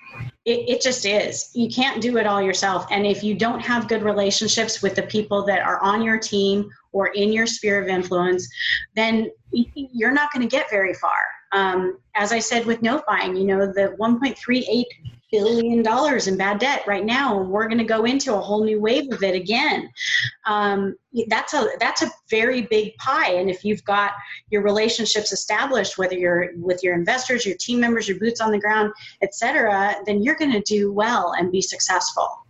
It, 0.45 0.69
it 0.69 0.81
just 0.81 1.05
is. 1.05 1.49
You 1.53 1.69
can't 1.69 2.01
do 2.01 2.17
it 2.17 2.25
all 2.25 2.41
yourself. 2.41 2.87
And 2.89 3.05
if 3.05 3.23
you 3.23 3.35
don't 3.35 3.59
have 3.59 3.87
good 3.87 4.01
relationships 4.01 4.81
with 4.81 4.95
the 4.95 5.03
people 5.03 5.43
that 5.45 5.61
are 5.61 5.79
on 5.83 6.01
your 6.01 6.17
team 6.17 6.69
or 6.91 7.07
in 7.07 7.31
your 7.31 7.45
sphere 7.45 7.81
of 7.81 7.87
influence 7.87 8.47
then 8.95 9.29
you're 9.51 10.11
not 10.11 10.31
going 10.31 10.47
to 10.47 10.51
get 10.55 10.69
very 10.69 10.93
far. 10.93 11.25
Um, 11.51 11.97
as 12.15 12.31
i 12.31 12.39
said 12.39 12.65
with 12.65 12.81
note 12.81 13.03
buying 13.07 13.35
you 13.35 13.45
know 13.45 13.65
the 13.65 13.95
1.38 13.99 14.83
billion 15.31 15.83
dollars 15.83 16.27
in 16.27 16.37
bad 16.37 16.59
debt 16.59 16.83
right 16.87 17.05
now 17.05 17.39
and 17.39 17.49
we're 17.49 17.67
going 17.67 17.77
to 17.77 17.83
go 17.83 18.05
into 18.05 18.33
a 18.33 18.39
whole 18.39 18.63
new 18.63 18.79
wave 18.79 19.11
of 19.11 19.21
it 19.21 19.35
again 19.35 19.89
um, 20.45 20.95
that's 21.27 21.53
a 21.53 21.67
that's 21.79 22.01
a 22.01 22.11
very 22.29 22.63
big 22.63 22.95
pie 22.97 23.33
and 23.33 23.49
if 23.49 23.63
you've 23.63 23.83
got 23.83 24.11
your 24.49 24.61
relationships 24.61 25.31
established 25.31 25.97
whether 25.97 26.15
you're 26.15 26.49
with 26.57 26.83
your 26.83 26.95
investors 26.95 27.45
your 27.45 27.57
team 27.57 27.79
members 27.79 28.07
your 28.07 28.17
boots 28.19 28.41
on 28.41 28.51
the 28.51 28.59
ground 28.59 28.91
etc 29.21 29.95
then 30.05 30.21
you're 30.23 30.35
going 30.35 30.51
to 30.51 30.61
do 30.61 30.91
well 30.91 31.33
and 31.37 31.51
be 31.51 31.61
successful 31.61 32.45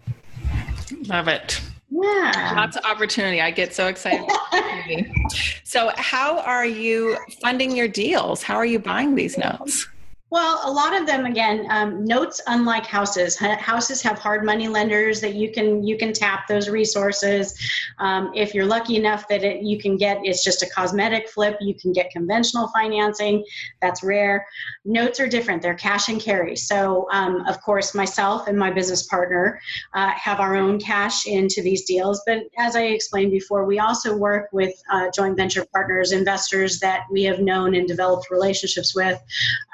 love 1.08 1.28
it. 1.28 1.62
yeah 1.90 2.54
Lots 2.56 2.78
of 2.78 2.86
opportunity. 2.86 3.42
I 3.42 3.52
get 3.52 3.74
so 3.74 3.88
excited. 3.88 4.30
so, 5.64 5.92
how 5.96 6.40
are 6.40 6.66
you 6.66 7.18
funding 7.42 7.76
your 7.76 7.88
deals? 7.88 8.44
How 8.44 8.56
are 8.56 8.66
you 8.66 8.80
buying 8.80 9.16
these 9.16 9.38
notes? 9.38 9.88
Well, 10.32 10.62
a 10.64 10.72
lot 10.72 10.96
of 10.96 11.08
them 11.08 11.26
again, 11.26 11.66
um, 11.72 12.06
notes 12.06 12.40
unlike 12.46 12.86
houses. 12.86 13.36
Houses 13.36 14.00
have 14.04 14.20
hard 14.20 14.46
money 14.46 14.68
lenders 14.68 15.22
that 15.22 15.34
you 15.34 15.52
can 15.52 15.84
you 15.84 15.98
can 15.98 16.14
tap 16.14 16.48
those 16.48 16.70
resources. 16.70 17.58
Um, 17.98 18.32
if 18.36 18.54
you're 18.54 18.66
lucky 18.66 18.96
enough 18.96 19.28
that 19.30 19.44
it, 19.44 19.64
you 19.64 19.80
can 19.80 19.98
get 19.98 20.20
it's 20.24 20.44
just 20.44 20.62
a 20.62 20.70
cosmetic 20.70 21.30
flip, 21.30 21.58
you 21.62 21.74
can 21.74 21.94
get 21.94 22.12
conventional 22.12 22.68
financing. 22.76 23.44
That's 23.82 24.04
rare. 24.04 24.46
Notes 24.86 25.20
are 25.20 25.28
different; 25.28 25.64
they're 25.64 25.74
cash 25.74 26.10
and 26.10 26.22
carry. 26.22 26.56
So, 26.56 27.08
um, 27.12 27.44
of 27.48 27.60
course, 27.62 27.96
myself 27.96 28.48
and 28.48 28.58
my 28.58 28.70
business 28.70 29.08
partner 29.08 29.60
uh, 29.96 30.12
have 30.12 30.40
our 30.40 30.56
own 30.56 30.80
cash 30.80 31.26
into 31.26 31.64
these 31.64 31.86
deals. 31.86 32.22
But 32.28 32.44
as 32.60 32.76
I 32.76 32.84
explained 32.84 33.32
before, 33.32 33.66
we 33.66 33.80
also 33.80 34.16
work 34.16 34.50
with 34.52 34.80
uh, 34.92 35.08
joint 35.16 35.38
venture 35.38 35.66
partners, 35.74 36.12
investors 36.12 36.80
that 36.82 37.06
we 37.12 37.24
have 37.24 37.40
known 37.40 37.74
and 37.74 37.88
developed 37.88 38.30
relationships 38.30 38.94
with 38.94 39.20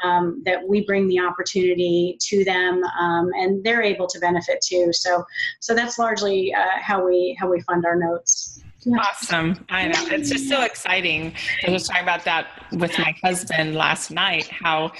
um, 0.01 0.43
that 0.45 0.67
we 0.67 0.85
bring 0.85 1.07
the 1.07 1.19
opportunity 1.19 2.17
to 2.21 2.43
them 2.43 2.83
um, 2.99 3.29
and 3.35 3.63
they're 3.63 3.83
able 3.83 4.07
to 4.07 4.19
benefit 4.19 4.61
too. 4.61 4.91
So 4.93 5.23
so 5.59 5.73
that's 5.73 5.97
largely 5.99 6.53
uh, 6.53 6.79
how 6.79 7.05
we 7.05 7.37
how 7.39 7.49
we 7.49 7.61
fund 7.61 7.85
our 7.85 7.95
notes 7.95 8.61
Awesome. 8.99 9.65
I 9.69 9.87
know. 9.87 10.05
It's 10.07 10.29
just 10.29 10.47
so 10.47 10.63
exciting. 10.63 11.33
I 11.65 11.71
was 11.71 11.87
talking 11.87 12.03
about 12.03 12.23
that 12.25 12.47
with 12.71 12.97
my 12.99 13.15
husband 13.23 13.75
last 13.75 14.11
night. 14.11 14.47
How 14.47 14.91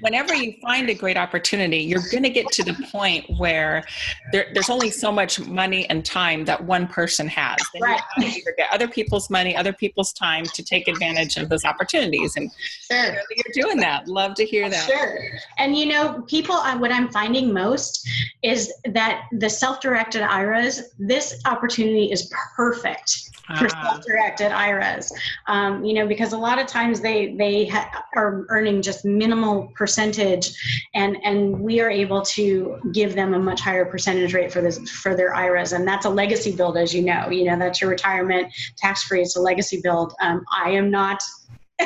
whenever 0.00 0.34
you 0.34 0.54
find 0.60 0.88
a 0.90 0.94
great 0.94 1.16
opportunity, 1.16 1.78
you're 1.78 2.02
going 2.10 2.22
to 2.22 2.30
get 2.30 2.46
to 2.52 2.62
the 2.62 2.74
point 2.92 3.24
where 3.38 3.84
there, 4.32 4.46
there's 4.52 4.70
only 4.70 4.90
so 4.90 5.10
much 5.10 5.40
money 5.40 5.88
and 5.88 6.04
time 6.04 6.44
that 6.44 6.62
one 6.64 6.86
person 6.86 7.26
has. 7.28 7.58
Then 7.72 7.82
Right. 7.82 8.00
you 8.18 8.26
have 8.26 8.34
to 8.34 8.52
get 8.56 8.72
other 8.72 8.88
people's 8.88 9.30
money, 9.30 9.56
other 9.56 9.72
people's 9.72 10.12
time 10.12 10.44
to 10.44 10.62
take 10.62 10.88
advantage 10.88 11.36
of 11.36 11.48
those 11.48 11.64
opportunities. 11.64 12.36
And 12.36 12.50
sure 12.90 13.14
you're 13.14 13.64
doing 13.64 13.78
that. 13.78 14.06
Love 14.08 14.34
to 14.34 14.44
hear 14.44 14.68
that. 14.68 14.86
Sure. 14.86 15.18
And 15.58 15.76
you 15.76 15.86
know, 15.86 16.22
people, 16.26 16.56
uh, 16.56 16.78
what 16.78 16.92
I'm 16.92 17.10
finding 17.10 17.52
most 17.52 18.08
is 18.42 18.72
that 18.92 19.22
the 19.32 19.48
self 19.48 19.80
directed 19.80 20.22
IRAs, 20.22 20.94
this 20.98 21.40
opportunity 21.46 22.10
is 22.12 22.30
perfect 22.56 23.13
for 23.58 23.68
Ah, 23.72 23.92
self-directed 23.92 24.52
IRAs. 24.52 25.12
Um, 25.48 25.84
you 25.84 25.94
know, 25.94 26.06
because 26.06 26.32
a 26.32 26.38
lot 26.38 26.58
of 26.58 26.66
times 26.66 27.00
they 27.00 27.34
they 27.34 27.66
ha- 27.66 28.04
are 28.16 28.46
earning 28.48 28.80
just 28.80 29.04
minimal 29.04 29.70
percentage, 29.74 30.56
and 30.94 31.16
and 31.24 31.58
we 31.60 31.80
are 31.80 31.90
able 31.90 32.22
to 32.22 32.78
give 32.92 33.14
them 33.14 33.34
a 33.34 33.38
much 33.38 33.60
higher 33.60 33.84
percentage 33.84 34.34
rate 34.34 34.52
for 34.52 34.60
this 34.60 34.78
for 34.90 35.14
their 35.14 35.34
IRAs, 35.34 35.72
and 35.72 35.86
that's 35.86 36.06
a 36.06 36.10
legacy 36.10 36.54
build, 36.56 36.76
as 36.76 36.94
you 36.94 37.02
know. 37.02 37.28
You 37.30 37.44
know, 37.44 37.58
that's 37.58 37.80
your 37.80 37.90
retirement 37.90 38.52
tax 38.76 39.02
free. 39.04 39.20
It's 39.22 39.36
a 39.36 39.40
legacy 39.40 39.80
build. 39.82 40.14
Um, 40.20 40.44
I 40.52 40.70
am 40.70 40.90
not. 40.90 41.22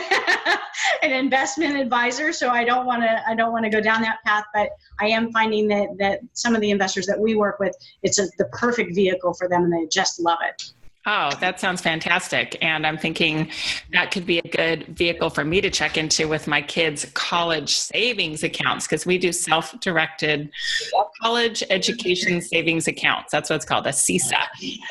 an 1.02 1.12
investment 1.12 1.76
advisor 1.76 2.30
so 2.30 2.50
i 2.50 2.62
don't 2.62 2.84
want 2.84 3.02
to 3.02 3.22
i 3.26 3.34
don't 3.34 3.52
want 3.52 3.64
to 3.64 3.70
go 3.70 3.80
down 3.80 4.02
that 4.02 4.18
path 4.24 4.44
but 4.52 4.68
i 5.00 5.06
am 5.06 5.32
finding 5.32 5.66
that 5.66 5.88
that 5.98 6.20
some 6.34 6.54
of 6.54 6.60
the 6.60 6.70
investors 6.70 7.06
that 7.06 7.18
we 7.18 7.34
work 7.34 7.58
with 7.58 7.74
it's 8.02 8.18
a, 8.18 8.26
the 8.36 8.44
perfect 8.52 8.94
vehicle 8.94 9.32
for 9.32 9.48
them 9.48 9.64
and 9.64 9.72
they 9.72 9.86
just 9.86 10.20
love 10.20 10.38
it 10.46 10.72
Oh, 11.10 11.30
that 11.40 11.58
sounds 11.58 11.80
fantastic. 11.80 12.58
And 12.60 12.86
I'm 12.86 12.98
thinking 12.98 13.50
that 13.94 14.10
could 14.10 14.26
be 14.26 14.40
a 14.40 14.48
good 14.50 14.84
vehicle 14.88 15.30
for 15.30 15.42
me 15.42 15.62
to 15.62 15.70
check 15.70 15.96
into 15.96 16.28
with 16.28 16.46
my 16.46 16.60
kids' 16.60 17.06
college 17.14 17.74
savings 17.78 18.42
accounts 18.42 18.86
because 18.86 19.06
we 19.06 19.16
do 19.16 19.32
self 19.32 19.72
directed 19.80 20.50
college 21.22 21.64
education 21.70 22.42
savings 22.42 22.88
accounts. 22.88 23.32
That's 23.32 23.48
what 23.48 23.56
it's 23.56 23.64
called, 23.64 23.86
a 23.86 23.90
CISA 23.90 24.42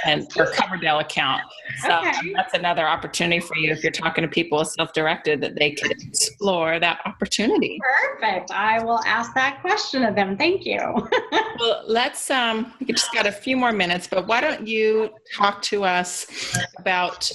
and 0.06 0.24
or 0.38 0.48
Coverdell 0.54 1.02
account. 1.02 1.44
So 1.86 2.00
Okay. 2.00 2.34
that's 2.36 2.56
another 2.56 2.88
opportunity 2.88 3.40
for 3.40 3.56
you 3.56 3.72
if 3.72 3.84
you're 3.84 3.92
talking 3.92 4.24
to 4.24 4.28
people 4.28 4.66
self 4.66 4.94
directed 4.94 5.40
that 5.42 5.54
they 5.56 5.72
could 5.72 5.92
explore 5.92 6.80
that 6.80 7.00
opportunity. 7.06 7.80
Perfect. 8.20 8.50
I 8.50 8.84
will 8.84 9.02
ask 9.06 9.36
that 9.36 9.62
question 9.62 10.04
of 10.04 10.16
them. 10.16 10.36
Thank 10.36 10.66
you. 10.66 10.80
Well, 11.60 11.84
let's, 11.88 12.30
um, 12.30 12.72
we 12.80 12.86
just 12.86 13.12
got 13.12 13.26
a 13.26 13.32
few 13.32 13.58
more 13.58 13.72
minutes, 13.72 14.08
but 14.08 14.28
why 14.28 14.42
don't 14.42 14.68
you 14.68 15.10
talk 15.36 15.60
to 15.64 15.84
us 15.84 16.07
about 16.78 17.32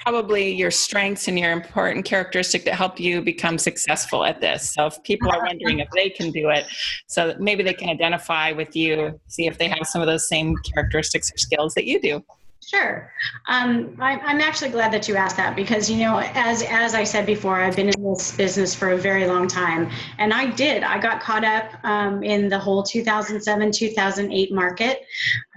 probably 0.00 0.52
your 0.52 0.70
strengths 0.70 1.28
and 1.28 1.38
your 1.38 1.52
important 1.52 2.04
characteristic 2.04 2.64
that 2.64 2.74
help 2.74 3.00
you 3.00 3.20
become 3.22 3.58
successful 3.58 4.24
at 4.24 4.40
this. 4.40 4.72
So 4.74 4.86
if 4.86 5.02
people 5.02 5.30
are 5.30 5.42
wondering 5.44 5.80
if 5.80 5.88
they 5.90 6.10
can 6.10 6.30
do 6.30 6.50
it, 6.50 6.64
so 7.06 7.34
maybe 7.38 7.62
they 7.62 7.74
can 7.74 7.88
identify 7.88 8.52
with 8.52 8.76
you, 8.76 9.18
see 9.28 9.46
if 9.46 9.58
they 9.58 9.68
have 9.68 9.86
some 9.86 10.00
of 10.00 10.06
those 10.06 10.28
same 10.28 10.56
characteristics 10.58 11.32
or 11.32 11.38
skills 11.38 11.74
that 11.74 11.86
you 11.86 12.00
do. 12.00 12.24
Sure. 12.64 13.12
Um, 13.46 13.96
I, 14.00 14.18
I'm 14.18 14.40
actually 14.40 14.70
glad 14.70 14.92
that 14.92 15.06
you 15.06 15.14
asked 15.14 15.36
that 15.36 15.54
because, 15.54 15.88
you 15.88 15.98
know, 15.98 16.18
as, 16.34 16.62
as 16.62 16.94
I 16.94 17.04
said 17.04 17.24
before, 17.24 17.60
I've 17.60 17.76
been 17.76 17.90
in 17.90 18.02
this 18.02 18.36
business 18.36 18.74
for 18.74 18.90
a 18.90 18.96
very 18.96 19.26
long 19.26 19.46
time. 19.46 19.88
And 20.18 20.32
I 20.32 20.50
did. 20.50 20.82
I 20.82 20.98
got 20.98 21.20
caught 21.20 21.44
up 21.44 21.72
um, 21.84 22.24
in 22.24 22.48
the 22.48 22.58
whole 22.58 22.82
2007 22.82 23.70
2008 23.70 24.52
market. 24.52 25.04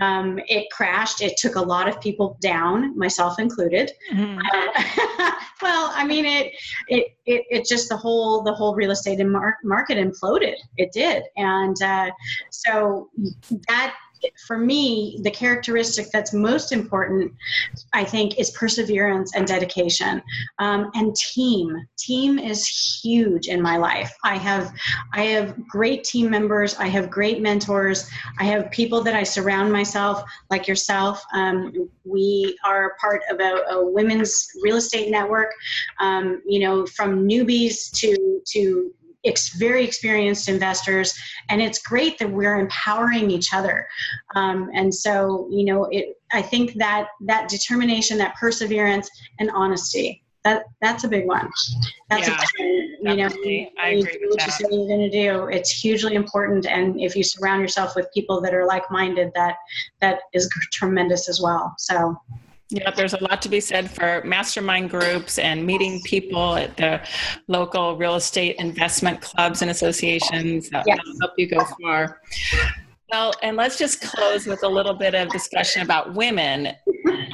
Um, 0.02 0.40
it 0.48 0.70
crashed. 0.72 1.22
It 1.22 1.36
took 1.38 1.56
a 1.56 1.62
lot 1.62 1.90
of 1.90 2.00
people 2.00 2.38
down, 2.42 2.96
myself 2.98 3.40
included. 3.40 3.92
Mhm. 4.14 4.38
Uh, 4.38 5.32
well, 5.64 5.92
I 5.96 6.06
mean, 6.06 6.26
it, 6.26 6.54
it, 6.90 7.08
it, 7.26 7.46
it 7.50 7.68
just 7.68 7.90
the 7.90 7.98
whole, 7.98 8.44
the 8.44 8.54
whole 8.54 8.76
real 8.76 8.92
estate 8.92 9.20
market 9.64 9.98
imploded. 9.98 10.56
It 10.78 10.92
did. 10.92 11.24
And 11.38 11.82
uh, 11.82 12.12
so 12.52 13.10
that 13.68 13.96
for 14.48 14.58
me, 14.58 15.20
the 15.24 15.32
characteristic 15.32 16.08
that's 16.12 16.34
most 16.34 16.72
important, 16.72 17.34
I 17.94 18.04
think, 18.04 18.40
is 18.40 18.52
perseverance 18.52 19.36
and 19.36 19.48
dedication, 19.48 20.22
um, 20.60 20.92
and 20.94 21.16
team. 21.16 21.76
Team 21.98 22.40
is 22.40 22.68
huge 23.02 23.48
in 23.48 23.62
my 23.62 23.78
life. 23.78 24.14
I 24.24 24.38
have, 24.38 24.74
I 25.14 25.24
have 25.24 25.68
great 25.68 26.04
team 26.04 26.30
members. 26.30 26.76
I 26.76 26.88
have 26.88 27.10
great 27.10 27.42
mentors. 27.42 28.10
I 28.40 28.46
have 28.46 28.72
people 28.72 29.02
that 29.04 29.16
I 29.16 29.24
surround 29.24 29.72
myself, 29.72 30.24
like 30.50 30.68
yourself. 30.68 31.24
Um, 31.34 31.90
we 32.04 32.58
are 32.66 32.96
part 33.00 33.22
of 33.30 33.40
a, 33.40 33.64
a 33.72 33.86
women's 33.86 34.48
real 34.62 34.78
estate 34.78 35.10
network. 35.12 35.52
Um, 36.00 36.42
you 36.46 36.60
know, 36.60 36.86
from 36.86 37.28
newbies 37.28 37.92
to 38.00 38.42
to 38.48 38.94
ex- 39.26 39.56
very 39.58 39.84
experienced 39.84 40.50
investors, 40.50 41.14
and 41.50 41.62
it's 41.62 41.82
great 41.82 42.18
that 42.20 42.32
we're 42.32 42.60
empowering 42.60 43.32
each 43.32 43.54
other. 43.54 43.88
Um, 44.36 44.70
and 44.74 44.94
so, 44.94 45.48
you 45.52 45.66
know, 45.66 45.86
it, 45.86 46.18
I 46.32 46.42
think 46.42 46.74
that 46.76 47.08
that 47.28 47.50
determination, 47.50 48.18
that 48.20 48.36
perseverance, 48.36 49.10
and 49.40 49.50
honesty. 49.52 50.24
That, 50.46 50.64
that's 50.82 51.04
a 51.04 51.08
big 51.10 51.28
one. 51.28 51.50
That's 52.10 52.28
yeah, 52.28 52.42
a 52.60 52.64
you 53.02 53.16
know, 53.16 53.30
I 53.82 53.90
you 53.92 54.00
agree 54.00 54.14
do 54.14 54.20
with 54.22 54.30
what 54.30 54.40
that. 54.40 54.46
you 54.46 54.52
say 54.52 54.66
you're 54.72 54.88
going 54.88 55.10
to 55.10 55.10
do. 55.10 55.48
It's 55.48 55.70
hugely 55.70 56.16
important, 56.16 56.66
and 56.66 57.00
if 57.00 57.16
you 57.16 57.24
surround 57.24 57.62
yourself 57.62 57.96
with 57.96 58.08
people 58.14 58.40
that 58.42 58.54
are 58.54 58.66
like-minded, 58.66 59.32
that 59.36 59.56
that 60.00 60.20
is 60.34 60.50
tremendous 60.72 61.28
as 61.30 61.42
well. 61.42 61.74
So 61.78 62.18
Yeah, 62.72 62.92
there's 62.92 63.14
a 63.14 63.24
lot 63.24 63.42
to 63.42 63.50
be 63.50 63.60
said 63.60 63.90
for 63.90 64.22
mastermind 64.24 64.92
groups 64.92 65.40
and 65.40 65.66
meeting 65.66 66.02
people 66.04 66.56
at 66.56 66.78
the 66.78 67.02
local 67.48 67.98
real 67.98 68.16
estate 68.16 68.58
investment 68.60 69.22
clubs 69.22 69.64
and 69.64 69.72
associations 69.72 70.70
that 70.70 70.86
Yes. 70.86 71.00
help 71.20 71.34
you 71.38 71.48
go 71.48 71.66
far. 71.82 72.22
Well, 73.12 73.34
and 73.42 73.58
let's 73.58 73.76
just 73.76 74.02
close 74.02 74.46
with 74.46 74.62
a 74.64 74.68
little 74.68 74.94
bit 74.94 75.16
of 75.16 75.30
discussion 75.30 75.82
about 75.82 76.14
women. 76.14 76.76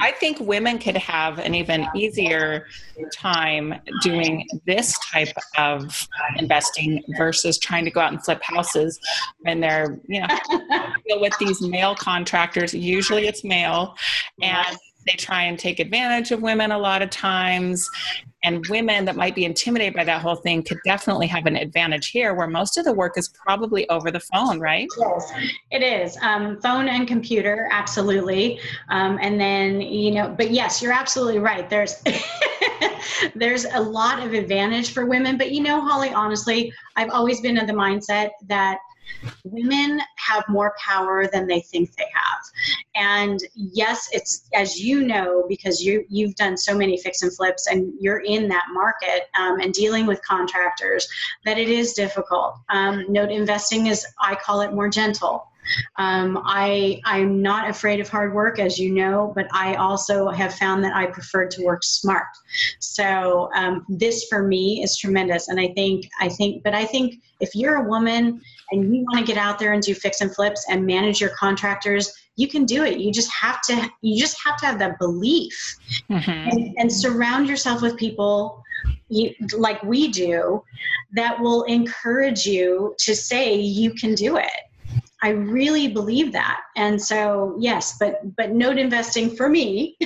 I 0.00 0.12
think 0.12 0.40
women 0.40 0.78
could 0.78 0.96
have 0.96 1.38
an 1.38 1.54
even 1.54 1.86
easier 1.94 2.66
time 3.12 3.74
doing 4.00 4.46
this 4.66 4.98
type 5.12 5.36
of 5.58 6.08
investing 6.38 7.02
versus 7.18 7.58
trying 7.58 7.84
to 7.84 7.90
go 7.90 8.00
out 8.00 8.12
and 8.12 8.24
flip 8.24 8.42
houses 8.42 8.98
when 9.40 9.60
they're, 9.60 9.98
you 10.08 10.22
know, 10.22 10.28
deal 11.06 11.20
with 11.20 11.36
these 11.38 11.60
male 11.60 11.94
contractors. 11.94 12.72
Usually 12.72 13.26
it's 13.26 13.44
male, 13.44 13.96
and 14.40 14.78
they 15.06 15.16
try 15.16 15.44
and 15.44 15.58
take 15.58 15.78
advantage 15.78 16.30
of 16.30 16.42
women 16.42 16.72
a 16.72 16.78
lot 16.78 17.02
of 17.02 17.10
times. 17.10 17.88
And 18.44 18.64
women 18.68 19.04
that 19.06 19.16
might 19.16 19.34
be 19.34 19.44
intimidated 19.44 19.94
by 19.94 20.04
that 20.04 20.20
whole 20.20 20.36
thing 20.36 20.62
could 20.62 20.78
definitely 20.84 21.26
have 21.26 21.46
an 21.46 21.56
advantage 21.56 22.10
here, 22.10 22.32
where 22.32 22.46
most 22.46 22.76
of 22.76 22.84
the 22.84 22.92
work 22.92 23.18
is 23.18 23.28
probably 23.28 23.88
over 23.88 24.12
the 24.12 24.20
phone, 24.20 24.60
right? 24.60 24.86
Yes, 24.98 25.32
it 25.72 25.82
is. 25.82 26.16
Um, 26.22 26.60
phone 26.60 26.86
and 26.86 27.08
computer, 27.08 27.68
absolutely. 27.72 28.60
Um, 28.88 29.18
and 29.20 29.40
then, 29.40 29.80
you 29.80 30.12
know, 30.12 30.32
but 30.36 30.52
yes, 30.52 30.80
you're 30.80 30.92
absolutely 30.92 31.40
right. 31.40 31.68
There's 31.68 32.00
there's 33.34 33.64
a 33.64 33.80
lot 33.80 34.24
of 34.24 34.32
advantage 34.32 34.92
for 34.92 35.06
women. 35.06 35.36
But 35.38 35.50
you 35.50 35.62
know, 35.62 35.80
Holly, 35.80 36.10
honestly, 36.10 36.72
I've 36.96 37.10
always 37.10 37.40
been 37.40 37.58
of 37.58 37.66
the 37.66 37.72
mindset 37.72 38.30
that 38.46 38.78
women 39.44 40.00
have 40.16 40.44
more 40.48 40.74
power 40.84 41.26
than 41.26 41.46
they 41.46 41.60
think 41.60 41.94
they 41.96 42.06
have. 42.14 42.40
And 42.96 43.38
yes, 43.54 44.08
it's 44.12 44.48
as 44.54 44.80
you 44.80 45.02
know, 45.02 45.44
because 45.48 45.84
you 45.84 46.04
you've 46.08 46.34
done 46.34 46.56
so 46.56 46.74
many 46.76 46.96
fix 46.96 47.22
and 47.22 47.34
flips 47.34 47.66
and 47.66 47.92
you're 48.00 48.20
in 48.20 48.48
that 48.48 48.66
market 48.72 49.28
um, 49.38 49.60
and 49.60 49.72
dealing 49.72 50.06
with 50.06 50.20
contractors, 50.22 51.06
that 51.44 51.58
it 51.58 51.68
is 51.68 51.92
difficult. 51.92 52.56
Um, 52.68 53.04
note 53.08 53.30
investing 53.30 53.86
is, 53.86 54.06
I 54.20 54.34
call 54.34 54.62
it 54.62 54.72
more 54.72 54.88
gentle. 54.88 55.48
Um, 55.96 56.42
I 56.44 57.00
I'm 57.04 57.42
not 57.42 57.68
afraid 57.68 58.00
of 58.00 58.08
hard 58.08 58.34
work, 58.34 58.58
as 58.58 58.78
you 58.78 58.92
know, 58.92 59.32
but 59.34 59.46
I 59.52 59.74
also 59.74 60.28
have 60.28 60.54
found 60.54 60.84
that 60.84 60.94
I 60.94 61.06
prefer 61.06 61.46
to 61.48 61.64
work 61.64 61.82
smart. 61.82 62.26
So 62.78 63.50
um, 63.54 63.84
this 63.88 64.26
for 64.28 64.42
me 64.42 64.82
is 64.82 64.96
tremendous, 64.96 65.48
and 65.48 65.60
I 65.60 65.68
think 65.68 66.08
I 66.20 66.28
think, 66.28 66.62
but 66.62 66.74
I 66.74 66.84
think 66.84 67.20
if 67.40 67.54
you're 67.54 67.76
a 67.76 67.88
woman 67.88 68.40
and 68.70 68.94
you 68.94 69.04
want 69.04 69.18
to 69.18 69.24
get 69.24 69.38
out 69.38 69.58
there 69.58 69.72
and 69.72 69.82
do 69.82 69.94
fix 69.94 70.20
and 70.20 70.34
flips 70.34 70.64
and 70.68 70.86
manage 70.86 71.20
your 71.20 71.30
contractors, 71.30 72.12
you 72.36 72.46
can 72.46 72.64
do 72.66 72.84
it. 72.84 72.98
You 72.98 73.10
just 73.10 73.32
have 73.32 73.60
to 73.62 73.90
you 74.02 74.20
just 74.20 74.36
have 74.44 74.56
to 74.58 74.66
have 74.66 74.78
that 74.78 74.98
belief. 74.98 75.78
Mhm. 76.10 76.52
and, 76.52 76.74
and 76.78 76.92
surround 76.92 77.48
yourself 77.48 77.82
with 77.82 77.96
people 77.96 78.62
you, 79.08 79.34
like 79.56 79.82
we 79.82 80.08
do 80.08 80.62
that 81.12 81.40
will 81.40 81.62
encourage 81.64 82.44
you 82.44 82.94
to 82.98 83.14
say 83.14 83.56
you 83.56 83.94
can 83.94 84.14
do 84.14 84.36
it. 84.36 84.50
I 85.22 85.30
really 85.30 85.88
believe 85.88 86.32
that. 86.32 86.60
And 86.76 87.00
so 87.00 87.56
yes 87.58 87.96
but 87.98 88.36
but 88.36 88.52
note 88.52 88.78
investing 88.78 89.34
for 89.34 89.48
me 89.48 89.96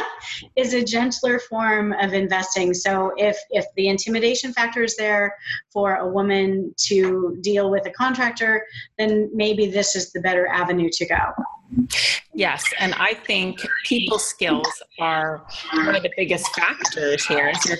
is 0.56 0.74
a 0.74 0.82
gentler 0.82 1.38
form 1.38 1.92
of 1.92 2.14
investing. 2.14 2.74
So 2.74 3.12
if 3.16 3.38
if 3.50 3.64
the 3.76 3.88
intimidation 3.88 4.52
factor 4.52 4.82
is 4.82 4.96
there 4.96 5.36
for 5.72 5.96
a 5.96 6.08
woman 6.08 6.74
to 6.88 7.38
deal 7.42 7.70
with 7.70 7.86
a 7.86 7.90
contractor 7.90 8.66
then 8.98 9.30
maybe 9.32 9.66
this 9.66 9.94
is 9.94 10.12
the 10.12 10.20
better 10.20 10.48
avenue 10.48 10.90
to 10.92 11.06
go 11.06 11.22
Yes, 12.32 12.64
and 12.78 12.94
I 12.94 13.14
think 13.14 13.66
people 13.84 14.18
skills 14.18 14.82
are 15.00 15.46
one 15.72 15.96
of 15.96 16.02
the 16.02 16.12
biggest 16.16 16.46
factors 16.54 17.24
here. 17.26 17.50
If 17.54 17.64
you're 17.64 17.78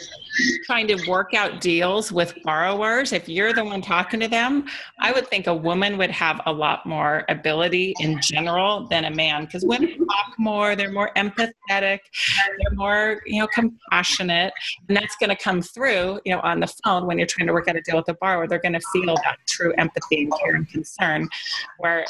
trying 0.64 0.88
to 0.88 1.08
work 1.08 1.34
out 1.34 1.60
deals 1.60 2.10
with 2.10 2.34
borrowers, 2.42 3.12
if 3.12 3.28
you're 3.28 3.52
the 3.52 3.64
one 3.64 3.82
talking 3.82 4.18
to 4.20 4.28
them, 4.28 4.66
I 4.98 5.12
would 5.12 5.28
think 5.28 5.46
a 5.46 5.54
woman 5.54 5.98
would 5.98 6.10
have 6.10 6.40
a 6.46 6.52
lot 6.52 6.86
more 6.86 7.24
ability 7.28 7.94
in 8.00 8.20
general 8.22 8.86
than 8.88 9.04
a 9.04 9.10
man 9.10 9.44
because 9.44 9.64
women 9.64 9.90
talk 9.98 10.38
more, 10.38 10.74
they're 10.74 10.92
more 10.92 11.10
empathetic, 11.16 11.50
they're 11.70 12.74
more, 12.74 13.20
you 13.26 13.40
know, 13.40 13.46
compassionate, 13.48 14.52
and 14.88 14.96
that's 14.96 15.16
going 15.16 15.30
to 15.30 15.36
come 15.36 15.60
through, 15.60 16.18
you 16.24 16.34
know, 16.34 16.40
on 16.40 16.60
the 16.60 16.72
phone 16.82 17.06
when 17.06 17.18
you're 17.18 17.26
trying 17.26 17.46
to 17.46 17.52
work 17.52 17.68
out 17.68 17.76
a 17.76 17.82
deal 17.82 17.96
with 17.96 18.08
a 18.08 18.14
borrower. 18.14 18.48
They're 18.48 18.58
going 18.58 18.72
to 18.72 18.80
feel 18.92 19.16
that 19.16 19.36
true 19.46 19.74
empathy 19.76 20.22
and 20.22 20.32
care 20.40 20.54
and 20.54 20.68
concern, 20.68 21.28
where 21.78 22.06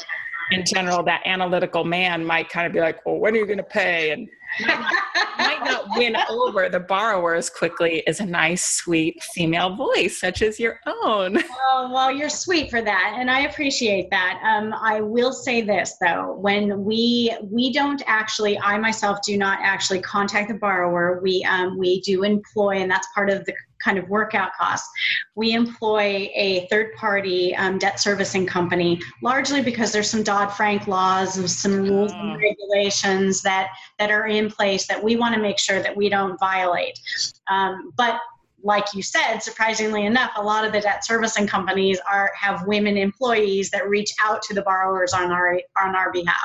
in 0.51 0.65
general, 0.65 1.03
that 1.03 1.21
analytical 1.25 1.83
man 1.83 2.25
might 2.25 2.49
kind 2.49 2.67
of 2.67 2.73
be 2.73 2.79
like, 2.79 3.05
well, 3.05 3.17
when 3.17 3.33
are 3.33 3.37
you 3.37 3.45
going 3.45 3.57
to 3.57 3.63
pay? 3.63 4.11
And 4.11 4.29
might 4.61 4.79
not, 4.79 4.93
might 5.37 5.63
not 5.63 5.97
win 5.97 6.15
over 6.29 6.69
the 6.69 6.79
borrower 6.79 7.35
as 7.35 7.49
quickly 7.49 8.05
as 8.07 8.19
a 8.19 8.25
nice, 8.25 8.65
sweet 8.65 9.21
female 9.33 9.75
voice, 9.75 10.19
such 10.19 10.41
as 10.41 10.59
your 10.59 10.79
own. 10.85 11.43
Oh, 11.69 11.91
well, 11.93 12.11
you're 12.11 12.29
sweet 12.29 12.69
for 12.69 12.81
that, 12.81 13.15
and 13.19 13.29
I 13.29 13.41
appreciate 13.41 14.09
that. 14.09 14.39
Um, 14.43 14.73
I 14.73 15.01
will 15.01 15.33
say 15.33 15.61
this 15.61 15.95
though: 16.01 16.37
when 16.39 16.85
we 16.85 17.35
we 17.43 17.73
don't 17.73 18.01
actually, 18.07 18.57
I 18.59 18.77
myself 18.77 19.19
do 19.21 19.37
not 19.37 19.59
actually 19.61 19.99
contact 19.99 20.47
the 20.47 20.55
borrower. 20.55 21.19
We 21.21 21.43
um, 21.43 21.77
we 21.77 21.99
do 22.01 22.23
employ, 22.23 22.77
and 22.77 22.89
that's 22.89 23.07
part 23.13 23.29
of 23.29 23.43
the 23.45 23.53
kind 23.83 23.97
of 23.97 24.07
workout 24.09 24.51
costs. 24.59 24.89
We 25.35 25.53
employ 25.53 26.29
a 26.33 26.67
third 26.69 26.93
party 26.95 27.55
um, 27.55 27.77
debt 27.77 27.99
servicing 27.99 28.45
company, 28.45 28.99
largely 29.21 29.61
because 29.61 29.91
there's 29.91 30.09
some 30.09 30.23
Dodd 30.23 30.49
Frank 30.49 30.87
laws 30.87 31.37
and 31.37 31.49
some 31.49 31.83
rules 31.83 32.11
Oh. 32.13 32.19
and 32.19 32.41
regulations 32.41 33.41
that 33.41 33.69
that 33.99 34.11
are 34.11 34.27
in 34.27 34.49
place 34.49 34.87
that 34.87 35.03
we 35.03 35.15
want 35.17 35.35
to 35.35 35.41
make 35.41 35.59
sure 35.59 35.81
that 35.81 35.95
we 35.95 36.09
don't 36.09 36.39
violate. 36.39 36.99
Um, 37.47 37.91
but 37.95 38.19
like 38.63 38.93
you 38.93 39.03
said, 39.03 39.39
surprisingly 39.39 40.05
enough, 40.05 40.31
a 40.35 40.41
lot 40.41 40.65
of 40.65 40.71
the 40.71 40.81
debt 40.81 41.05
servicing 41.05 41.45
companies 41.45 41.99
are 42.09 42.31
have 42.39 42.65
women 42.65 42.97
employees 42.97 43.69
that 43.69 43.87
reach 43.87 44.11
out 44.19 44.41
to 44.43 44.53
the 44.53 44.63
borrowers 44.63 45.13
on 45.13 45.31
our 45.31 45.61
on 45.77 45.95
our 45.95 46.11
behalf. 46.11 46.35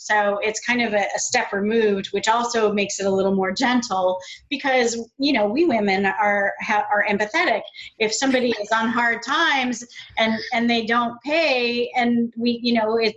So 0.00 0.38
it's 0.38 0.60
kind 0.60 0.82
of 0.82 0.92
a, 0.92 1.06
a 1.14 1.18
step 1.18 1.52
removed, 1.52 2.08
which 2.12 2.26
also 2.26 2.72
makes 2.72 2.98
it 2.98 3.06
a 3.06 3.10
little 3.10 3.34
more 3.34 3.52
gentle 3.52 4.18
because 4.50 5.08
you 5.18 5.32
know 5.32 5.46
we 5.46 5.64
women 5.64 6.06
are 6.06 6.52
ha, 6.60 6.84
are 6.90 7.04
empathetic. 7.08 7.62
If 7.98 8.12
somebody 8.12 8.52
is 8.60 8.72
on 8.72 8.88
hard 8.88 9.22
times 9.22 9.84
and 10.18 10.34
and 10.52 10.68
they 10.68 10.84
don't 10.84 11.20
pay, 11.22 11.90
and 11.96 12.32
we 12.36 12.58
you 12.62 12.74
know 12.74 12.96
it 12.96 13.14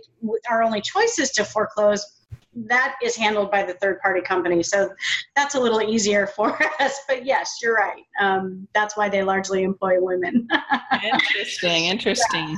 our 0.48 0.62
only 0.62 0.80
choice 0.80 1.18
is 1.18 1.32
to 1.32 1.44
foreclose. 1.44 2.15
That 2.56 2.96
is 3.02 3.14
handled 3.14 3.50
by 3.50 3.62
the 3.62 3.74
third 3.74 4.00
party 4.00 4.22
company. 4.22 4.62
So 4.62 4.90
that's 5.34 5.54
a 5.54 5.60
little 5.60 5.82
easier 5.82 6.26
for 6.36 6.58
us. 6.80 7.00
But 7.06 7.24
yes, 7.24 7.58
you're 7.62 7.74
right. 7.74 8.02
Um, 8.20 8.66
that's 8.74 8.96
why 8.96 9.08
they 9.08 9.22
largely 9.22 9.62
employ 9.62 10.00
women. 10.00 10.48
interesting, 11.02 11.84
interesting. 11.84 12.56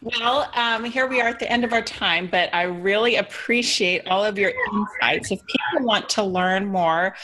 Well, 0.00 0.50
um, 0.54 0.84
here 0.84 1.06
we 1.06 1.20
are 1.20 1.28
at 1.28 1.38
the 1.38 1.50
end 1.50 1.64
of 1.64 1.72
our 1.72 1.82
time, 1.82 2.26
but 2.26 2.52
I 2.52 2.62
really 2.62 3.16
appreciate 3.16 4.06
all 4.08 4.24
of 4.24 4.38
your 4.38 4.52
insights. 4.72 5.30
If 5.30 5.40
people 5.46 5.86
want 5.86 6.08
to 6.10 6.22
learn 6.24 6.66
more 6.66 7.14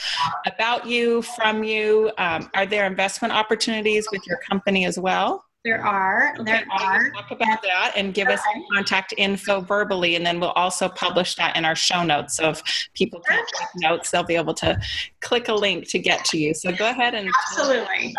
about 0.47 0.87
you, 0.87 1.23
from 1.23 1.65
you, 1.65 2.13
um, 2.19 2.49
are 2.55 2.67
there 2.67 2.87
investment 2.87 3.35
opportunities 3.35 4.07
with 4.13 4.27
your 4.27 4.39
company 4.49 4.85
as 4.85 4.99
well? 4.99 5.48
There 5.65 5.85
are. 5.85 6.35
There 6.45 6.65
are. 6.71 7.11
Talk 7.11 7.31
about 7.33 7.63
that 7.63 7.93
and 7.97 8.15
give 8.15 8.29
us 8.29 8.41
contact 8.73 9.13
info 9.17 9.61
verbally, 9.61 10.15
and 10.15 10.25
then 10.25 10.41
we'll 10.41 10.51
also 10.51 10.89
publish 10.89 11.35
that 11.35 11.57
in 11.57 11.65
our 11.65 11.75
show 11.75 12.05
notes. 12.05 12.37
So 12.37 12.51
if 12.51 12.63
people 12.95 13.21
can't 13.29 13.49
take 13.49 13.69
notes, 13.77 14.11
they'll 14.11 14.23
be 14.23 14.37
able 14.37 14.55
to 14.55 14.81
click 15.21 15.49
a 15.49 15.55
link 15.55 15.89
to 15.91 15.99
get 15.99 16.25
to 16.27 16.39
you. 16.39 16.55
So 16.55 16.73
go 16.73 16.89
ahead 16.89 17.15
and 17.15 17.29
Absolutely. 17.51 18.15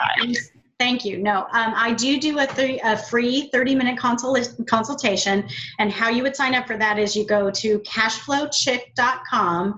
Thank 0.80 1.04
you. 1.04 1.18
No, 1.18 1.40
um, 1.52 1.74
I 1.76 1.94
do 1.94 2.18
do 2.20 2.40
a, 2.40 2.48
a 2.86 2.96
free 2.96 3.50
30 3.52 3.76
minute 3.76 3.98
consult- 3.98 4.56
consultation. 4.66 5.46
And 5.78 5.92
how 5.92 6.08
you 6.10 6.24
would 6.24 6.38
sign 6.38 6.56
up 6.56 6.68
for 6.68 6.78
that 6.78 6.98
is 6.98 7.18
you 7.18 7.26
go 7.26 7.52
to 7.52 7.80
cashflowchick.com, 7.80 9.78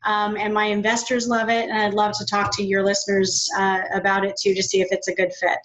um, 0.06 0.38
and 0.38 0.54
my 0.54 0.66
investors 0.66 1.28
love 1.28 1.50
it, 1.50 1.70
and 1.70 1.78
I'd 1.78 1.94
love 1.94 2.14
to 2.18 2.26
talk 2.26 2.56
to 2.56 2.64
your 2.64 2.86
listeners 2.86 3.50
uh, 3.58 3.82
about 3.94 4.24
it 4.24 4.36
too 4.42 4.54
to 4.54 4.64
see 4.64 4.80
if 4.80 4.88
it's 4.92 5.10
a 5.10 5.14
good 5.14 5.34
fit. 5.34 5.60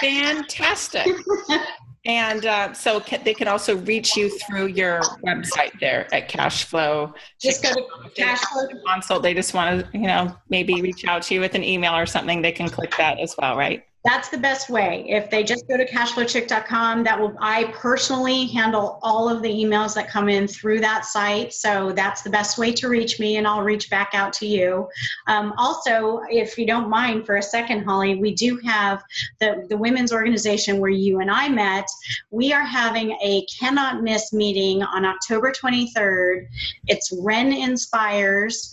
Fantastic. 0.00 1.08
and 2.04 2.46
uh, 2.46 2.72
so 2.72 3.00
can, 3.00 3.22
they 3.24 3.34
can 3.34 3.48
also 3.48 3.76
reach 3.78 4.16
you 4.16 4.30
through 4.40 4.66
your 4.66 5.00
website 5.24 5.78
there 5.80 6.12
at 6.14 6.28
Cashflow. 6.28 7.12
Just 7.40 7.62
go 7.62 7.74
to 7.74 7.82
Cashflow 8.16 8.68
consult. 8.86 9.22
They 9.22 9.34
just 9.34 9.54
want 9.54 9.80
to, 9.80 9.98
you 9.98 10.06
know, 10.06 10.36
maybe 10.48 10.80
reach 10.80 11.04
out 11.06 11.22
to 11.22 11.34
you 11.34 11.40
with 11.40 11.54
an 11.54 11.64
email 11.64 11.94
or 11.94 12.06
something. 12.06 12.42
They 12.42 12.52
can 12.52 12.68
click 12.68 12.96
that 12.96 13.18
as 13.18 13.34
well, 13.38 13.56
right? 13.56 13.84
That's 14.04 14.28
the 14.28 14.38
best 14.38 14.70
way. 14.70 15.04
If 15.08 15.28
they 15.28 15.42
just 15.42 15.66
go 15.66 15.76
to 15.76 15.84
cashflowchick.com, 15.86 17.02
that 17.02 17.18
will 17.18 17.36
I 17.40 17.64
personally 17.74 18.46
handle 18.46 19.00
all 19.02 19.28
of 19.28 19.42
the 19.42 19.50
emails 19.50 19.94
that 19.96 20.08
come 20.08 20.28
in 20.28 20.46
through 20.46 20.80
that 20.80 21.04
site. 21.04 21.52
So 21.52 21.92
that's 21.92 22.22
the 22.22 22.30
best 22.30 22.58
way 22.58 22.72
to 22.74 22.88
reach 22.88 23.18
me, 23.18 23.36
and 23.36 23.46
I'll 23.46 23.62
reach 23.62 23.90
back 23.90 24.10
out 24.14 24.32
to 24.34 24.46
you. 24.46 24.88
Um, 25.26 25.52
also, 25.58 26.20
if 26.30 26.56
you 26.56 26.66
don't 26.66 26.88
mind 26.88 27.26
for 27.26 27.36
a 27.36 27.42
second, 27.42 27.84
Holly, 27.84 28.14
we 28.14 28.34
do 28.34 28.58
have 28.64 29.02
the 29.40 29.66
the 29.68 29.76
women's 29.76 30.12
organization 30.12 30.78
where 30.78 30.90
you 30.90 31.18
and 31.18 31.30
I 31.30 31.48
met. 31.48 31.88
We 32.30 32.52
are 32.52 32.64
having 32.64 33.10
a 33.20 33.44
cannot 33.46 34.02
miss 34.02 34.32
meeting 34.32 34.82
on 34.84 35.04
October 35.04 35.52
23rd. 35.52 36.46
It's 36.86 37.12
Ren 37.20 37.52
Inspires. 37.52 38.70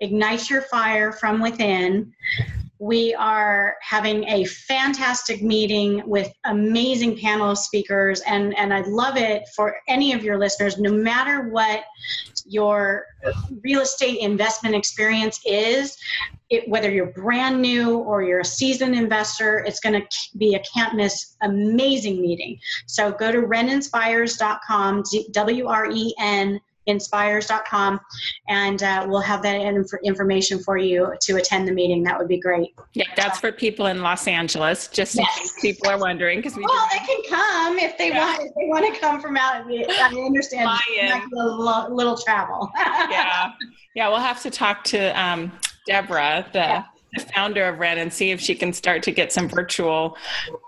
Ignite 0.00 0.50
your 0.50 0.62
fire 0.62 1.12
from 1.12 1.40
within. 1.40 2.12
We 2.78 3.14
are 3.14 3.76
having 3.80 4.24
a 4.28 4.44
fantastic 4.44 5.42
meeting 5.42 6.02
with 6.06 6.32
amazing 6.44 7.18
panel 7.18 7.50
of 7.50 7.58
speakers, 7.58 8.20
and, 8.20 8.56
and 8.58 8.72
I'd 8.72 8.86
love 8.86 9.16
it 9.16 9.48
for 9.54 9.76
any 9.88 10.12
of 10.12 10.22
your 10.22 10.38
listeners, 10.38 10.78
no 10.78 10.92
matter 10.92 11.48
what 11.48 11.84
your 12.44 13.06
real 13.62 13.80
estate 13.80 14.18
investment 14.20 14.74
experience 14.74 15.40
is, 15.44 15.96
it, 16.50 16.68
whether 16.68 16.90
you're 16.90 17.06
brand 17.06 17.60
new 17.60 17.98
or 17.98 18.22
you're 18.22 18.40
a 18.40 18.44
seasoned 18.44 18.94
investor, 18.94 19.58
it's 19.60 19.80
going 19.80 20.00
to 20.00 20.38
be 20.38 20.54
a 20.54 20.60
can't 20.60 20.94
miss 20.94 21.36
amazing 21.42 22.20
meeting. 22.20 22.58
So 22.86 23.10
go 23.10 23.32
to 23.32 23.38
wreninspires.com, 23.38 25.02
W 25.32 25.66
R 25.66 25.90
E 25.90 26.14
N 26.18 26.60
inspires.com 26.86 28.00
and 28.48 28.82
uh, 28.82 29.06
we'll 29.08 29.20
have 29.20 29.42
that 29.42 29.60
inf- 29.60 29.90
information 30.04 30.58
for 30.58 30.76
you 30.78 31.12
to 31.20 31.36
attend 31.36 31.66
the 31.66 31.72
meeting. 31.72 32.02
That 32.02 32.18
would 32.18 32.28
be 32.28 32.38
great. 32.38 32.74
Yeah 32.94 33.06
that's 33.16 33.40
for 33.40 33.50
people 33.50 33.86
in 33.86 34.02
los 34.02 34.28
angeles 34.28 34.88
just 34.88 35.16
yes. 35.16 35.36
in 35.36 35.42
case 35.42 35.60
people 35.60 35.90
are 35.90 35.98
wondering 35.98 36.38
because 36.38 36.56
we 36.56 36.64
well 36.64 36.88
they 36.92 36.98
can 36.98 37.22
come 37.28 37.78
if 37.78 37.96
they 37.98 38.08
yeah. 38.08 38.26
want 38.26 38.42
if 38.42 38.54
they 38.54 38.66
want 38.68 38.94
to 38.94 39.00
come 39.00 39.20
from 39.20 39.36
out 39.36 39.64
i 39.66 40.24
understand 40.24 40.66
like 40.66 41.24
a 41.24 41.34
little, 41.34 41.94
little 41.94 42.16
travel. 42.16 42.70
Yeah. 43.10 43.52
Yeah 43.94 44.08
we'll 44.08 44.18
have 44.18 44.42
to 44.42 44.50
talk 44.50 44.84
to 44.84 45.20
um, 45.20 45.52
deborah 45.86 46.46
the 46.52 46.58
yeah 46.58 46.84
the 47.16 47.32
founder 47.32 47.68
of 47.68 47.78
WREN 47.78 47.98
and 47.98 48.12
see 48.12 48.30
if 48.30 48.40
she 48.40 48.54
can 48.54 48.72
start 48.72 49.02
to 49.04 49.10
get 49.10 49.32
some 49.32 49.48
virtual 49.48 50.16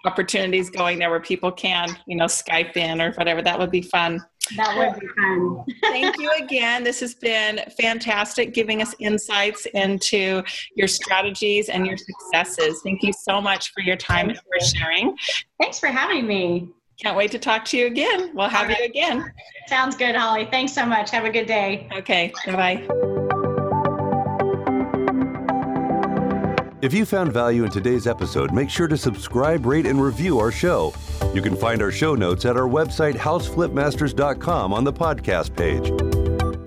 opportunities 0.05 0.71
going 0.71 0.99
there 0.99 1.11
where 1.11 1.21
people 1.21 1.53
can, 1.53 1.97
you 2.07 2.17
know, 2.17 2.27
Skype 2.27 2.77
in 2.77 3.01
or 3.01 3.13
whatever. 3.13 3.43
That 3.43 3.59
would 3.59 3.71
be 3.71 3.83
fun. 3.83 4.21
That 4.57 4.77
would 4.77 5.01
be 5.01 5.07
fun. 5.09 5.65
Thank 5.83 6.19
you 6.19 6.31
again. 6.39 6.83
This 6.85 7.01
has 7.01 7.15
been 7.15 7.61
fantastic, 7.81 8.55
giving 8.55 8.81
us 8.81 8.95
insights 8.99 9.67
into 9.67 10.43
your 10.75 10.89
strategies 10.89 11.69
and 11.69 11.87
your 11.87 11.97
successes. 11.97 12.81
Thank 12.83 13.03
you 13.03 13.13
so 13.13 13.41
much 13.41 13.73
for 13.73 13.83
your 13.83 13.97
time 13.97 14.31
and 14.31 14.39
for 14.39 14.65
sharing. 14.65 15.17
Thanks 15.61 15.79
for 15.79 15.89
having 15.89 16.27
me. 16.27 16.71
Can't 17.01 17.17
wait 17.17 17.31
to 17.31 17.39
talk 17.39 17.65
to 17.67 17.77
you 17.77 17.87
again. 17.87 18.33
We'll 18.35 18.49
have 18.49 18.69
right. 18.69 18.79
you 18.79 18.85
again. 18.85 19.33
Sounds 19.69 19.97
good, 19.97 20.17
Holly. 20.17 20.49
Thanks 20.51 20.73
so 20.73 20.85
much. 20.85 21.11
Have 21.11 21.25
a 21.25 21.31
good 21.31 21.47
day. 21.47 21.89
Okay. 21.93 22.33
Bye 22.47 22.79
bye. 22.87 23.35
If 26.81 26.95
you 26.95 27.05
found 27.05 27.33
value 27.33 27.65
in 27.65 27.73
today's 27.73 28.07
episode, 28.07 28.53
make 28.53 28.71
sure 28.71 28.87
to 28.87 28.97
subscribe, 28.97 29.67
rate, 29.67 29.85
and 29.85 30.01
review 30.01 30.39
our 30.39 30.53
show. 30.53 30.95
You 31.35 31.43
can 31.43 31.57
find 31.57 31.83
our 31.83 31.91
show 31.91 32.15
notes 32.15 32.45
at 32.45 32.57
our 32.57 32.69
website, 32.69 33.17
houseflipmasters.com, 33.17 34.73
on 34.73 34.85
the 34.85 34.93
podcast 34.93 35.57
page. 35.57 35.91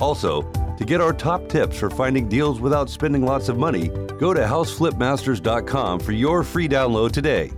Also, 0.01 0.41
to 0.77 0.83
get 0.83 0.99
our 0.99 1.13
top 1.13 1.47
tips 1.47 1.79
for 1.79 1.89
finding 1.89 2.27
deals 2.27 2.59
without 2.59 2.89
spending 2.89 3.23
lots 3.23 3.47
of 3.47 3.57
money, 3.57 3.87
go 4.19 4.33
to 4.33 4.41
houseflipmasters.com 4.41 6.01
for 6.01 6.11
your 6.11 6.43
free 6.43 6.67
download 6.67 7.13
today. 7.13 7.49